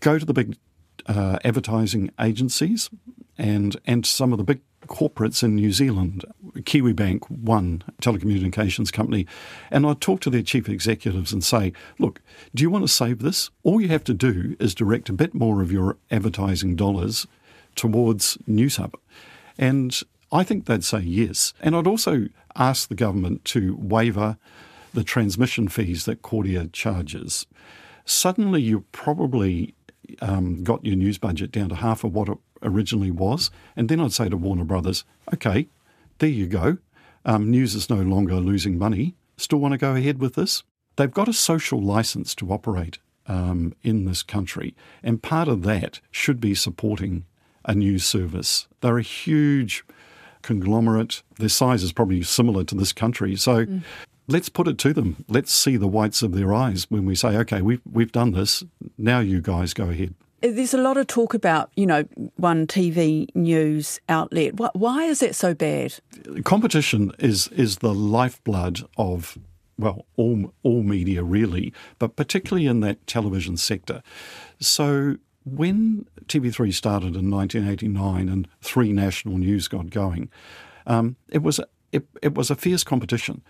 go 0.00 0.18
to 0.18 0.26
the 0.26 0.34
big 0.34 0.58
uh, 1.06 1.38
advertising 1.46 2.10
agencies 2.20 2.90
and 3.38 3.76
and 3.86 4.04
some 4.06 4.32
of 4.32 4.38
the 4.38 4.44
big 4.44 4.60
corporates 4.86 5.42
in 5.42 5.54
New 5.54 5.72
Zealand, 5.72 6.24
Kiwibank, 6.54 7.30
one 7.30 7.82
telecommunications 8.02 8.92
company, 8.92 9.26
and 9.70 9.86
I'd 9.86 10.00
talk 10.00 10.20
to 10.20 10.30
their 10.30 10.42
chief 10.42 10.68
executives 10.68 11.32
and 11.32 11.42
say, 11.42 11.72
look, 11.98 12.20
do 12.54 12.62
you 12.62 12.70
want 12.70 12.84
to 12.84 12.92
save 12.92 13.20
this? 13.20 13.50
All 13.62 13.80
you 13.80 13.88
have 13.88 14.04
to 14.04 14.14
do 14.14 14.56
is 14.58 14.74
direct 14.74 15.08
a 15.08 15.12
bit 15.12 15.34
more 15.34 15.62
of 15.62 15.72
your 15.72 15.98
advertising 16.10 16.76
dollars 16.76 17.26
towards 17.74 18.36
Newshub. 18.48 18.94
And 19.56 19.98
I 20.30 20.44
think 20.44 20.66
they'd 20.66 20.84
say 20.84 21.00
yes. 21.00 21.52
And 21.60 21.76
I'd 21.76 21.86
also 21.86 22.28
ask 22.56 22.88
the 22.88 22.94
government 22.94 23.44
to 23.46 23.76
waiver 23.76 24.36
the 24.94 25.04
transmission 25.04 25.68
fees 25.68 26.04
that 26.04 26.22
Kordia 26.22 26.70
charges. 26.72 27.46
Suddenly, 28.04 28.62
you 28.62 28.84
probably 28.92 29.74
um, 30.20 30.64
got 30.64 30.84
your 30.84 30.96
news 30.96 31.18
budget 31.18 31.52
down 31.52 31.68
to 31.70 31.76
half 31.76 32.04
of 32.04 32.14
what 32.14 32.28
it 32.28 32.38
originally 32.62 33.10
was. 33.10 33.50
And 33.76 33.88
then 33.88 34.00
I'd 34.00 34.12
say 34.12 34.28
to 34.28 34.36
Warner 34.36 34.64
Brothers, 34.64 35.04
okay, 35.32 35.68
there 36.18 36.28
you 36.28 36.46
go. 36.46 36.78
Um, 37.24 37.50
news 37.50 37.74
is 37.74 37.90
no 37.90 38.02
longer 38.02 38.36
losing 38.36 38.78
money. 38.78 39.14
Still 39.36 39.58
want 39.58 39.72
to 39.72 39.78
go 39.78 39.94
ahead 39.94 40.20
with 40.20 40.34
this? 40.34 40.62
They've 40.96 41.10
got 41.10 41.28
a 41.28 41.32
social 41.32 41.80
license 41.80 42.34
to 42.36 42.52
operate 42.52 42.98
um, 43.26 43.74
in 43.82 44.04
this 44.04 44.22
country. 44.22 44.74
And 45.02 45.22
part 45.22 45.48
of 45.48 45.62
that 45.62 46.00
should 46.10 46.40
be 46.40 46.54
supporting 46.54 47.24
a 47.64 47.74
news 47.74 48.04
service. 48.04 48.66
They're 48.80 48.98
a 48.98 49.02
huge 49.02 49.84
conglomerate. 50.42 51.22
Their 51.38 51.48
size 51.48 51.82
is 51.82 51.92
probably 51.92 52.22
similar 52.22 52.64
to 52.64 52.74
this 52.74 52.92
country. 52.92 53.36
So 53.36 53.64
mm. 53.64 53.82
let's 54.26 54.48
put 54.48 54.68
it 54.68 54.78
to 54.78 54.92
them. 54.92 55.24
Let's 55.28 55.52
see 55.52 55.76
the 55.76 55.86
whites 55.86 56.22
of 56.22 56.32
their 56.32 56.52
eyes 56.52 56.86
when 56.88 57.06
we 57.06 57.14
say, 57.14 57.36
okay, 57.38 57.62
we've, 57.62 57.80
we've 57.90 58.12
done 58.12 58.32
this. 58.32 58.64
Now 58.98 59.20
you 59.20 59.40
guys 59.40 59.72
go 59.72 59.90
ahead. 59.90 60.14
There's 60.42 60.74
a 60.74 60.78
lot 60.78 60.96
of 60.96 61.06
talk 61.06 61.34
about, 61.34 61.70
you 61.76 61.86
know, 61.86 62.02
one 62.36 62.66
TV 62.66 63.28
news 63.34 64.00
outlet. 64.08 64.54
Why 64.74 65.04
is 65.04 65.20
that 65.20 65.34
so 65.34 65.54
bad? 65.54 65.94
Competition 66.44 67.12
is 67.18 67.48
is 67.48 67.78
the 67.78 67.94
lifeblood 67.94 68.82
of 68.96 69.38
well, 69.78 70.06
all 70.16 70.52
all 70.62 70.82
media 70.82 71.22
really, 71.22 71.72
but 71.98 72.16
particularly 72.16 72.66
in 72.66 72.80
that 72.80 73.06
television 73.06 73.56
sector. 73.56 74.02
So 74.60 75.16
when 75.44 76.06
TV3 76.26 76.72
started 76.72 77.16
in 77.16 77.30
1989 77.30 78.28
and 78.28 78.48
Three 78.60 78.92
National 78.92 79.38
News 79.38 79.68
got 79.68 79.90
going, 79.90 80.30
um, 80.86 81.16
it 81.28 81.42
was 81.42 81.60
it, 81.92 82.06
it 82.22 82.34
was 82.34 82.50
a 82.50 82.56
fierce 82.56 82.82
competition, 82.82 83.42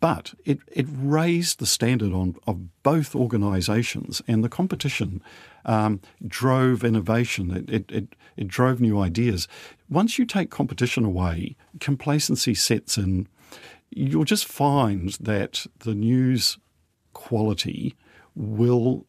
but 0.00 0.32
it, 0.44 0.60
it 0.72 0.86
raised 0.88 1.58
the 1.58 1.66
standard 1.66 2.12
on 2.12 2.36
of 2.46 2.82
both 2.82 3.14
organisations, 3.14 4.22
and 4.28 4.42
the 4.42 4.48
competition 4.48 5.20
um, 5.64 6.00
drove 6.26 6.84
innovation. 6.84 7.50
It, 7.50 7.68
it, 7.68 7.90
it, 7.90 8.14
it 8.36 8.48
drove 8.48 8.80
new 8.80 9.00
ideas. 9.00 9.48
Once 9.90 10.18
you 10.18 10.24
take 10.24 10.50
competition 10.50 11.04
away, 11.04 11.56
complacency 11.80 12.54
sets 12.54 12.96
in. 12.96 13.28
You'll 13.90 14.24
just 14.24 14.44
find 14.44 15.10
that 15.14 15.66
the 15.78 15.94
news 15.94 16.58
quality 17.14 17.96
will 18.34 19.06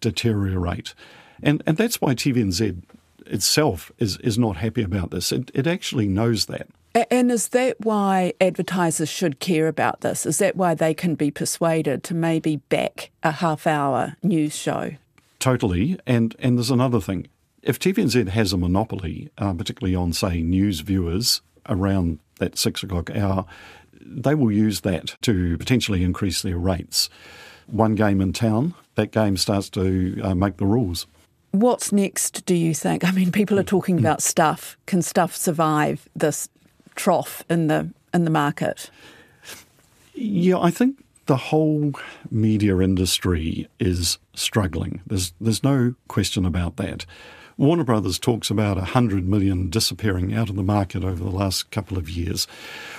deteriorate. 0.00 0.94
And, 1.42 1.62
and 1.66 1.76
that's 1.76 2.00
why 2.00 2.14
TVNZ 2.14 2.82
itself 3.26 3.92
is, 3.98 4.16
is 4.18 4.38
not 4.38 4.56
happy 4.56 4.82
about 4.82 5.10
this. 5.10 5.32
It, 5.32 5.50
it 5.54 5.66
actually 5.66 6.08
knows 6.08 6.46
that. 6.46 6.68
And 6.94 7.30
is 7.30 7.48
that 7.48 7.80
why 7.80 8.34
advertisers 8.40 9.08
should 9.08 9.40
care 9.40 9.66
about 9.66 10.02
this? 10.02 10.26
Is 10.26 10.38
that 10.38 10.56
why 10.56 10.74
they 10.74 10.92
can 10.92 11.14
be 11.14 11.30
persuaded 11.30 12.04
to 12.04 12.14
maybe 12.14 12.56
back 12.56 13.10
a 13.22 13.30
half 13.30 13.66
hour 13.66 14.16
news 14.22 14.54
show? 14.54 14.92
Totally. 15.38 15.98
And, 16.06 16.36
and 16.38 16.58
there's 16.58 16.70
another 16.70 17.00
thing. 17.00 17.28
If 17.62 17.78
TVNZ 17.78 18.28
has 18.28 18.52
a 18.52 18.58
monopoly, 18.58 19.30
uh, 19.38 19.54
particularly 19.54 19.94
on, 19.94 20.12
say, 20.12 20.42
news 20.42 20.80
viewers 20.80 21.40
around 21.68 22.18
that 22.38 22.58
six 22.58 22.82
o'clock 22.82 23.10
hour, 23.10 23.46
they 24.00 24.34
will 24.34 24.52
use 24.52 24.80
that 24.80 25.16
to 25.22 25.56
potentially 25.58 26.02
increase 26.02 26.42
their 26.42 26.58
rates. 26.58 27.08
One 27.66 27.94
game 27.94 28.20
in 28.20 28.32
town, 28.32 28.74
that 28.96 29.12
game 29.12 29.36
starts 29.36 29.70
to 29.70 30.20
uh, 30.22 30.34
make 30.34 30.58
the 30.58 30.66
rules. 30.66 31.06
What's 31.52 31.92
next, 31.92 32.46
do 32.46 32.54
you 32.54 32.74
think? 32.74 33.04
I 33.04 33.12
mean, 33.12 33.30
people 33.30 33.58
are 33.58 33.64
talking 33.64 33.98
about 33.98 34.22
stuff. 34.22 34.76
Can 34.86 35.02
stuff 35.02 35.36
survive 35.36 36.08
this 36.16 36.48
trough 36.94 37.44
in 37.48 37.66
the 37.66 37.90
in 38.12 38.24
the 38.24 38.30
market? 38.30 38.90
Yeah, 40.14 40.58
I 40.58 40.70
think 40.70 41.02
the 41.26 41.36
whole 41.36 41.92
media 42.30 42.78
industry 42.78 43.68
is 43.78 44.18
struggling. 44.34 45.00
There's 45.06 45.32
there's 45.40 45.64
no 45.64 45.94
question 46.08 46.44
about 46.44 46.76
that. 46.76 47.06
Warner 47.58 47.84
Brothers 47.84 48.18
talks 48.18 48.50
about 48.50 48.76
100 48.76 49.28
million 49.28 49.68
disappearing 49.68 50.34
out 50.34 50.48
of 50.48 50.56
the 50.56 50.62
market 50.62 51.04
over 51.04 51.22
the 51.22 51.30
last 51.30 51.70
couple 51.70 51.98
of 51.98 52.08
years. 52.08 52.46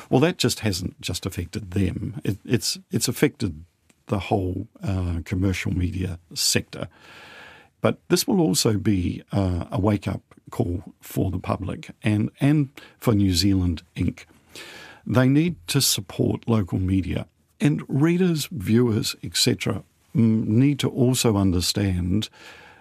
Well, 0.09 0.21
that 0.21 0.37
just 0.37 0.59
hasn't 0.59 1.01
just 1.01 1.25
affected 1.25 1.71
them. 1.71 2.21
It, 2.23 2.37
it's 2.45 2.77
it's 2.91 3.07
affected 3.07 3.65
the 4.07 4.19
whole 4.19 4.67
uh, 4.83 5.19
commercial 5.25 5.75
media 5.75 6.19
sector. 6.33 6.87
But 7.81 7.99
this 8.07 8.27
will 8.27 8.39
also 8.39 8.77
be 8.77 9.23
uh, 9.31 9.65
a 9.71 9.79
wake 9.79 10.07
up 10.07 10.21
call 10.51 10.83
for 11.01 11.31
the 11.31 11.39
public 11.39 11.91
and, 12.03 12.29
and 12.39 12.69
for 12.99 13.13
New 13.13 13.33
Zealand 13.33 13.83
Inc. 13.95 14.25
They 15.05 15.27
need 15.27 15.55
to 15.67 15.81
support 15.81 16.47
local 16.47 16.79
media, 16.79 17.27
and 17.59 17.83
readers, 17.87 18.47
viewers, 18.51 19.15
etc., 19.23 19.83
need 20.13 20.79
to 20.79 20.89
also 20.89 21.35
understand 21.37 22.29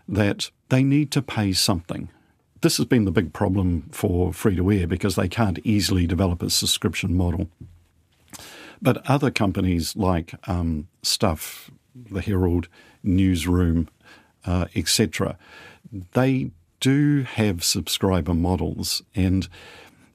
that 0.09 0.51
they 0.69 0.83
need 0.85 1.11
to 1.13 1.23
pay 1.23 1.53
something. 1.53 2.09
This 2.61 2.77
has 2.77 2.87
been 2.87 3.05
the 3.05 3.11
big 3.11 3.33
problem 3.33 3.89
for 3.91 4.33
free 4.33 4.57
to 4.57 4.71
air 4.71 4.87
because 4.87 5.17
they 5.17 5.29
can't 5.29 5.59
easily 5.65 6.07
develop 6.07 6.43
a 6.43 6.51
subscription 6.51 7.17
model. 7.17 7.49
But 8.81 9.09
other 9.09 9.31
companies 9.31 9.97
like 9.97 10.35
um, 10.49 10.89
Stuff, 11.03 11.71
the 11.95 12.21
Herald, 12.21 12.69
Newsroom, 13.03 13.89
uh, 14.45 14.67
etc., 14.75 15.39
they 16.13 16.51
do 16.83 17.23
have 17.23 17.63
subscriber 17.63 18.35
models. 18.35 19.03
And 19.15 19.49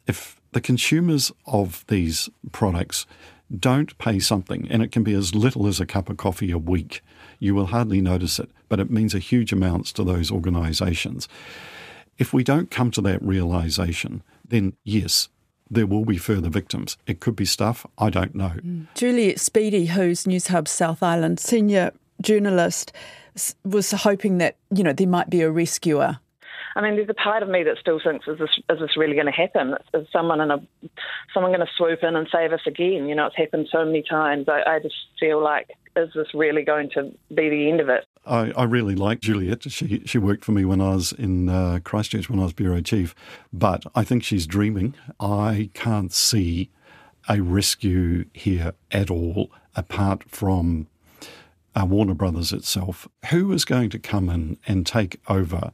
if 0.06 0.40
the 0.52 0.60
consumers 0.60 1.32
of 1.46 1.86
these 1.88 2.30
products 2.52 3.06
don't 3.58 3.98
pay 3.98 4.20
something, 4.20 4.68
and 4.70 4.84
it 4.84 4.92
can 4.92 5.02
be 5.02 5.14
as 5.14 5.34
little 5.34 5.66
as 5.66 5.80
a 5.80 5.86
cup 5.86 6.10
of 6.10 6.18
coffee 6.18 6.52
a 6.52 6.58
week, 6.58 7.02
you 7.40 7.56
will 7.56 7.68
hardly 7.68 8.02
notice 8.02 8.38
it, 8.38 8.50
but 8.68 8.82
it 8.82 8.92
means 8.92 9.16
a 9.16 9.20
huge 9.20 9.54
amounts 9.54 9.94
to 9.94 10.04
those 10.04 10.30
organisations. 10.30 11.30
If 12.18 12.34
we 12.34 12.44
don't 12.44 12.70
come 12.70 12.92
to 12.92 13.02
that 13.02 13.22
realisation, 13.22 14.22
then 14.46 14.74
yes, 14.84 15.30
there 15.70 15.88
will 15.88 16.04
be 16.04 16.18
further 16.18 16.50
victims. 16.50 16.98
It 17.08 17.22
could 17.22 17.38
be 17.38 17.46
stuff, 17.46 17.86
I 17.98 18.10
don't 18.10 18.36
know. 18.36 18.54
Mm. 18.62 18.88
Juliet 18.94 19.40
Speedy, 19.40 19.86
who's 19.86 20.26
Newshub 20.26 20.68
South 20.68 21.02
Island 21.02 21.40
senior 21.40 21.92
journalist, 22.22 22.92
was 23.64 23.92
hoping 23.92 24.40
that, 24.40 24.58
you 24.76 24.84
know, 24.84 24.92
there 24.92 25.08
might 25.08 25.30
be 25.30 25.42
a 25.42 25.50
rescuer 25.50 26.20
I 26.78 26.82
mean, 26.82 26.96
there's 26.96 27.10
a 27.10 27.16
part 27.16 27.42
of 27.42 27.50
me 27.50 27.64
that 27.64 27.78
still 27.80 28.00
thinks, 28.00 28.28
is 28.28 28.38
this, 28.38 28.52
is 28.70 28.80
this 28.80 28.96
really 28.96 29.16
going 29.16 29.26
to 29.26 29.32
happen? 29.32 29.74
Is, 29.96 30.06
someone 30.14 30.40
in 30.40 30.52
a, 30.52 30.62
someone 31.34 31.52
going 31.52 31.66
to 31.66 31.74
swoop 31.76 32.04
in 32.04 32.16
and 32.16 32.28
save 32.32 32.54
us 32.54 32.60
again? 32.68 33.10
You 33.10 33.16
know, 33.16 33.26
it's 33.26 33.36
happened 33.36 33.68
so 33.72 33.84
many 33.84 34.04
times. 34.08 34.48
I, 34.48 34.62
I 34.76 34.80
just 34.80 34.94
feel 35.20 35.44
like, 35.44 35.72
is 35.96 36.10
this 36.14 36.28
really 36.36 36.62
going 36.62 36.92
to 36.94 37.12
be 37.34 37.50
the 37.50 37.68
end 37.72 37.82
of 37.82 37.90
it? 37.90 38.06
I, 38.28 38.52
I 38.52 38.66
really 38.66 38.94
like 38.94 39.22
Juliet. 39.22 39.64
She 39.72 40.04
she 40.06 40.20
worked 40.20 40.46
for 40.46 40.52
me 40.52 40.66
when 40.66 40.80
I 40.80 40.94
was 40.94 41.14
in 41.14 41.50
uh, 41.50 41.80
Christchurch 41.84 42.30
when 42.30 42.40
I 42.40 42.44
was 42.44 42.54
bureau 42.54 42.82
chief, 42.82 43.16
but 43.52 43.84
I 43.96 44.04
think 44.04 44.24
she's 44.24 44.46
dreaming. 44.46 44.94
I 45.20 45.72
can't 45.74 46.14
see 46.14 46.70
a 47.28 47.42
rescue 47.42 48.26
here 48.34 48.74
at 48.92 49.10
all, 49.10 49.50
apart 49.76 50.26
from 50.30 50.88
uh, 51.76 51.86
Warner 51.86 52.14
Brothers 52.14 52.54
itself. 52.54 53.08
Who 53.32 53.52
is 53.52 53.66
going 53.66 53.90
to 53.90 54.00
come 54.00 54.30
in 54.30 54.60
and 54.68 54.86
take 54.86 55.20
over 55.28 55.72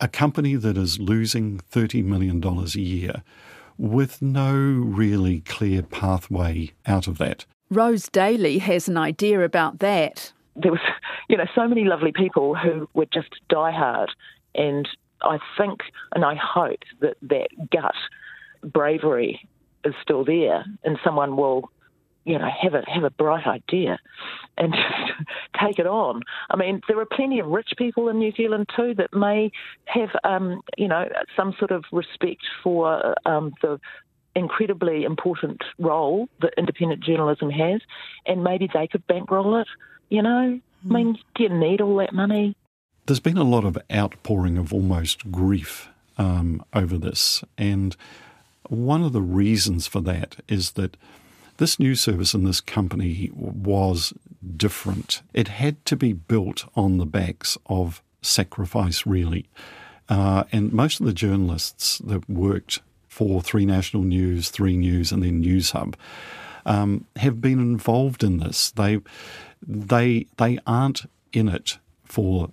a 0.00 0.08
company 0.08 0.54
that 0.56 0.76
is 0.76 0.98
losing 0.98 1.60
$30 1.70 2.04
million 2.04 2.42
a 2.44 2.64
year 2.78 3.22
with 3.76 4.20
no 4.20 4.52
really 4.54 5.40
clear 5.40 5.82
pathway 5.82 6.72
out 6.86 7.06
of 7.06 7.18
that. 7.18 7.46
Rose 7.70 8.08
Daly 8.08 8.58
has 8.58 8.88
an 8.88 8.96
idea 8.96 9.44
about 9.44 9.78
that. 9.80 10.32
There 10.56 10.72
was, 10.72 10.80
you 11.28 11.36
know, 11.36 11.46
so 11.54 11.68
many 11.68 11.84
lovely 11.84 12.12
people 12.12 12.54
who 12.54 12.88
were 12.94 13.06
just 13.06 13.28
diehard, 13.50 14.08
and 14.54 14.88
I 15.22 15.38
think 15.56 15.80
and 16.14 16.24
I 16.24 16.34
hope 16.34 16.80
that 17.00 17.16
that 17.22 17.48
gut 17.70 17.94
bravery 18.64 19.46
is 19.84 19.94
still 20.02 20.24
there, 20.24 20.64
and 20.82 20.98
someone 21.04 21.36
will 21.36 21.70
you 22.28 22.38
know, 22.38 22.48
have 22.60 22.74
a 22.74 22.82
have 22.86 23.04
a 23.04 23.10
bright 23.10 23.46
idea 23.46 23.98
and 24.58 24.74
take 25.60 25.78
it 25.78 25.86
on. 25.86 26.22
I 26.50 26.56
mean, 26.56 26.82
there 26.86 27.00
are 27.00 27.06
plenty 27.06 27.40
of 27.40 27.46
rich 27.46 27.70
people 27.78 28.08
in 28.10 28.18
New 28.18 28.32
Zealand 28.32 28.68
too 28.76 28.94
that 28.98 29.14
may 29.14 29.50
have, 29.86 30.10
um, 30.24 30.60
you 30.76 30.88
know, 30.88 31.08
some 31.34 31.54
sort 31.58 31.70
of 31.70 31.84
respect 31.90 32.42
for 32.62 33.14
um, 33.26 33.54
the 33.62 33.80
incredibly 34.34 35.04
important 35.04 35.62
role 35.78 36.28
that 36.42 36.52
independent 36.58 37.02
journalism 37.02 37.50
has, 37.50 37.80
and 38.26 38.44
maybe 38.44 38.68
they 38.72 38.86
could 38.86 39.06
bankroll 39.06 39.56
it. 39.56 39.68
You 40.10 40.20
know, 40.22 40.60
mm. 40.86 40.90
I 40.90 40.92
mean, 40.92 41.18
do 41.34 41.44
you 41.44 41.48
need 41.48 41.80
all 41.80 41.96
that 41.96 42.12
money? 42.12 42.54
There's 43.06 43.20
been 43.20 43.38
a 43.38 43.42
lot 43.42 43.64
of 43.64 43.78
outpouring 43.90 44.58
of 44.58 44.74
almost 44.74 45.32
grief 45.32 45.88
um, 46.18 46.62
over 46.74 46.98
this, 46.98 47.42
and 47.56 47.96
one 48.68 49.02
of 49.02 49.14
the 49.14 49.22
reasons 49.22 49.86
for 49.86 50.02
that 50.02 50.36
is 50.46 50.72
that 50.72 50.98
this 51.58 51.78
news 51.78 52.00
service 52.00 52.34
and 52.34 52.46
this 52.46 52.60
company 52.60 53.30
was 53.34 54.12
different. 54.56 55.22
It 55.34 55.48
had 55.48 55.84
to 55.86 55.96
be 55.96 56.12
built 56.12 56.64
on 56.74 56.98
the 56.98 57.06
backs 57.06 57.58
of 57.66 58.02
sacrifice, 58.22 59.06
really. 59.06 59.46
Uh, 60.08 60.44
and 60.52 60.72
most 60.72 61.00
of 61.00 61.06
the 61.06 61.12
journalists 61.12 61.98
that 61.98 62.28
worked 62.30 62.80
for 63.08 63.42
Three 63.42 63.66
National 63.66 64.04
News, 64.04 64.50
Three 64.50 64.76
News, 64.76 65.12
and 65.12 65.22
then 65.22 65.42
Newshub 65.42 65.94
um, 66.64 67.04
have 67.16 67.40
been 67.40 67.58
involved 67.58 68.22
in 68.22 68.38
this. 68.38 68.70
They, 68.70 69.00
they, 69.66 70.26
they 70.36 70.58
aren't 70.66 71.10
in 71.32 71.48
it 71.48 71.78
for 72.04 72.50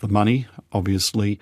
the 0.00 0.08
money, 0.08 0.46
obviously. 0.72 1.38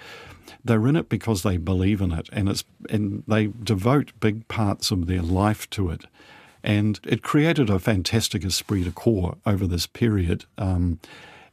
They're 0.65 0.87
in 0.89 0.97
it 0.97 1.09
because 1.09 1.43
they 1.43 1.57
believe 1.57 2.01
in 2.01 2.13
it, 2.13 2.29
and 2.33 2.49
it's 2.49 2.65
and 2.91 3.23
they 3.27 3.47
devote 3.47 4.13
big 4.21 4.47
parts 4.49 4.91
of 4.91 5.07
their 5.07 5.23
life 5.23 5.71
to 5.71 5.91
it. 5.91 6.05
And 6.63 7.01
it 7.07 7.23
created 7.23 7.71
a 7.71 7.79
fantastic 7.79 8.45
esprit 8.45 8.85
de 8.85 8.91
corps 8.91 9.37
over 9.47 9.67
this 9.67 9.87
period. 9.87 10.45
Um, 10.59 11.01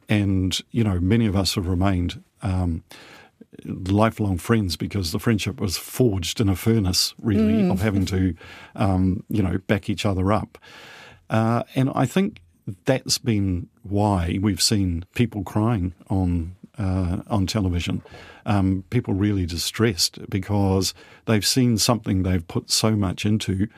and, 0.08 0.58
you 0.70 0.84
know, 0.84 1.00
many 1.00 1.26
of 1.26 1.36
us 1.36 1.54
have 1.54 1.66
remained 1.66 2.22
um, 2.42 2.84
lifelong 3.64 4.38
friends 4.38 4.76
because 4.76 5.12
the 5.12 5.18
friendship 5.18 5.60
was 5.60 5.76
forged 5.76 6.40
in 6.40 6.48
a 6.48 6.56
furnace, 6.56 7.14
really, 7.18 7.62
mm. 7.62 7.70
of 7.70 7.80
having 7.80 8.06
to, 8.06 8.34
um, 8.76 9.24
you 9.28 9.42
know, 9.42 9.58
back 9.66 9.88
each 9.90 10.06
other 10.06 10.32
up. 10.32 10.58
Uh, 11.30 11.62
and 11.74 11.90
I 11.94 12.06
think 12.06 12.40
that's 12.84 13.18
been 13.18 13.68
why 13.82 14.38
we've 14.40 14.62
seen 14.62 15.04
people 15.14 15.42
crying 15.42 15.94
on 16.08 16.54
uh, 16.78 17.22
on 17.26 17.46
television. 17.46 18.02
Um, 18.46 18.84
people 18.90 19.12
really 19.12 19.46
distressed 19.46 20.18
because 20.30 20.94
they've 21.26 21.44
seen 21.44 21.76
something 21.76 22.22
they've 22.22 22.46
put 22.46 22.70
so 22.70 22.92
much 22.92 23.26
into 23.26 23.68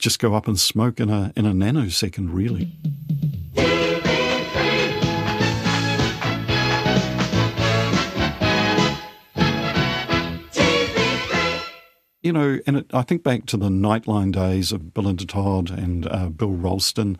just 0.00 0.18
go 0.18 0.34
up 0.34 0.48
and 0.48 0.58
smoke 0.58 0.98
in 0.98 1.10
a 1.10 1.32
in 1.36 1.46
a 1.46 1.52
nanosecond, 1.52 2.30
really. 2.32 2.72
You 12.22 12.34
know, 12.34 12.58
and 12.66 12.76
it, 12.76 12.86
I 12.92 13.02
think 13.02 13.22
back 13.22 13.46
to 13.46 13.56
the 13.56 13.68
Nightline 13.68 14.32
days 14.32 14.72
of 14.72 14.92
Belinda 14.92 15.26
Todd 15.26 15.70
and 15.70 16.06
uh, 16.06 16.28
Bill 16.28 16.52
Ralston. 16.52 17.18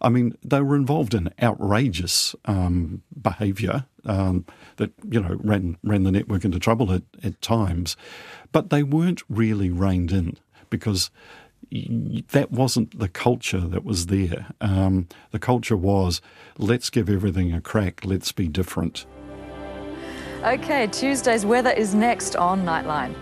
I 0.00 0.08
mean, 0.08 0.36
they 0.42 0.60
were 0.60 0.76
involved 0.76 1.14
in 1.14 1.32
outrageous 1.42 2.34
um, 2.44 3.02
behaviour 3.20 3.86
um, 4.04 4.44
that 4.76 4.92
you 5.08 5.20
know 5.20 5.36
ran 5.42 5.78
ran 5.82 6.02
the 6.02 6.12
network 6.12 6.44
into 6.44 6.58
trouble 6.58 6.92
at, 6.92 7.02
at 7.22 7.40
times, 7.40 7.96
but 8.52 8.70
they 8.70 8.82
weren't 8.82 9.22
really 9.28 9.70
reined 9.70 10.12
in 10.12 10.36
because 10.70 11.10
that 11.70 12.50
wasn't 12.50 12.98
the 12.98 13.08
culture 13.08 13.60
that 13.60 13.84
was 13.84 14.06
there. 14.06 14.46
Um, 14.60 15.08
the 15.30 15.38
culture 15.38 15.76
was 15.76 16.20
let's 16.58 16.90
give 16.90 17.08
everything 17.08 17.52
a 17.52 17.60
crack, 17.60 18.04
let's 18.04 18.32
be 18.32 18.48
different. 18.48 19.06
Okay, 20.42 20.88
Tuesday's 20.88 21.46
weather 21.46 21.70
is 21.70 21.94
next 21.94 22.34
on 22.34 22.64
Nightline. 22.64 23.14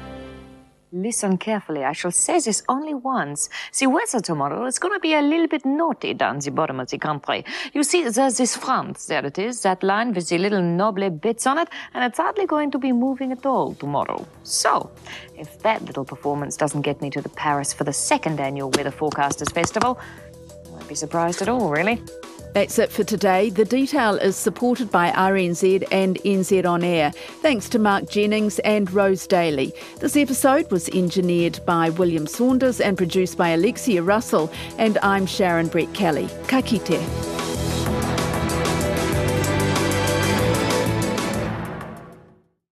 Listen 0.92 1.38
carefully. 1.38 1.84
I 1.84 1.92
shall 1.92 2.10
say 2.10 2.40
this 2.40 2.64
only 2.68 2.94
once. 2.94 3.48
The 3.78 3.86
weather 3.86 4.18
tomorrow 4.20 4.64
is 4.64 4.80
going 4.80 4.92
to 4.92 4.98
be 4.98 5.14
a 5.14 5.22
little 5.22 5.46
bit 5.46 5.64
naughty 5.64 6.14
down 6.14 6.40
the 6.40 6.50
bottom 6.50 6.80
of 6.80 6.90
the 6.90 6.98
country. 6.98 7.44
You 7.72 7.84
see, 7.84 8.08
there's 8.08 8.38
this 8.38 8.56
front. 8.56 8.98
There 9.06 9.24
it 9.24 9.38
is, 9.38 9.62
that 9.62 9.84
line 9.84 10.12
with 10.12 10.28
the 10.28 10.38
little 10.38 10.60
noble 10.60 11.08
bits 11.10 11.46
on 11.46 11.58
it, 11.58 11.68
and 11.94 12.02
it's 12.02 12.18
hardly 12.18 12.44
going 12.44 12.72
to 12.72 12.78
be 12.78 12.90
moving 12.90 13.30
at 13.30 13.46
all 13.46 13.74
tomorrow. 13.74 14.26
So, 14.42 14.90
if 15.38 15.60
that 15.60 15.84
little 15.84 16.04
performance 16.04 16.56
doesn't 16.56 16.82
get 16.82 17.00
me 17.00 17.08
to 17.10 17.22
the 17.22 17.28
Paris 17.28 17.72
for 17.72 17.84
the 17.84 17.92
second 17.92 18.40
annual 18.40 18.70
Weather 18.70 18.90
Forecasters 18.90 19.52
Festival, 19.52 20.00
I 20.66 20.70
won't 20.70 20.88
be 20.88 20.96
surprised 20.96 21.40
at 21.40 21.48
all, 21.48 21.70
really. 21.70 22.02
That's 22.52 22.78
it 22.78 22.90
for 22.90 23.04
today. 23.04 23.50
The 23.50 23.64
detail 23.64 24.16
is 24.16 24.36
supported 24.36 24.90
by 24.90 25.10
RNZ 25.12 25.86
and 25.92 26.16
NZ 26.22 26.68
On 26.68 26.82
Air. 26.82 27.12
Thanks 27.42 27.68
to 27.70 27.78
Mark 27.78 28.08
Jennings 28.08 28.58
and 28.60 28.90
Rose 28.92 29.26
Daly. 29.26 29.72
This 30.00 30.16
episode 30.16 30.70
was 30.70 30.88
engineered 30.88 31.60
by 31.64 31.90
William 31.90 32.26
Saunders 32.26 32.80
and 32.80 32.96
produced 32.96 33.38
by 33.38 33.50
Alexia 33.50 34.02
Russell. 34.02 34.50
And 34.78 34.98
I'm 35.02 35.26
Sharon 35.26 35.68
Brettkelly. 35.68 36.28
Ka 36.48 36.60
kite. 36.60 37.49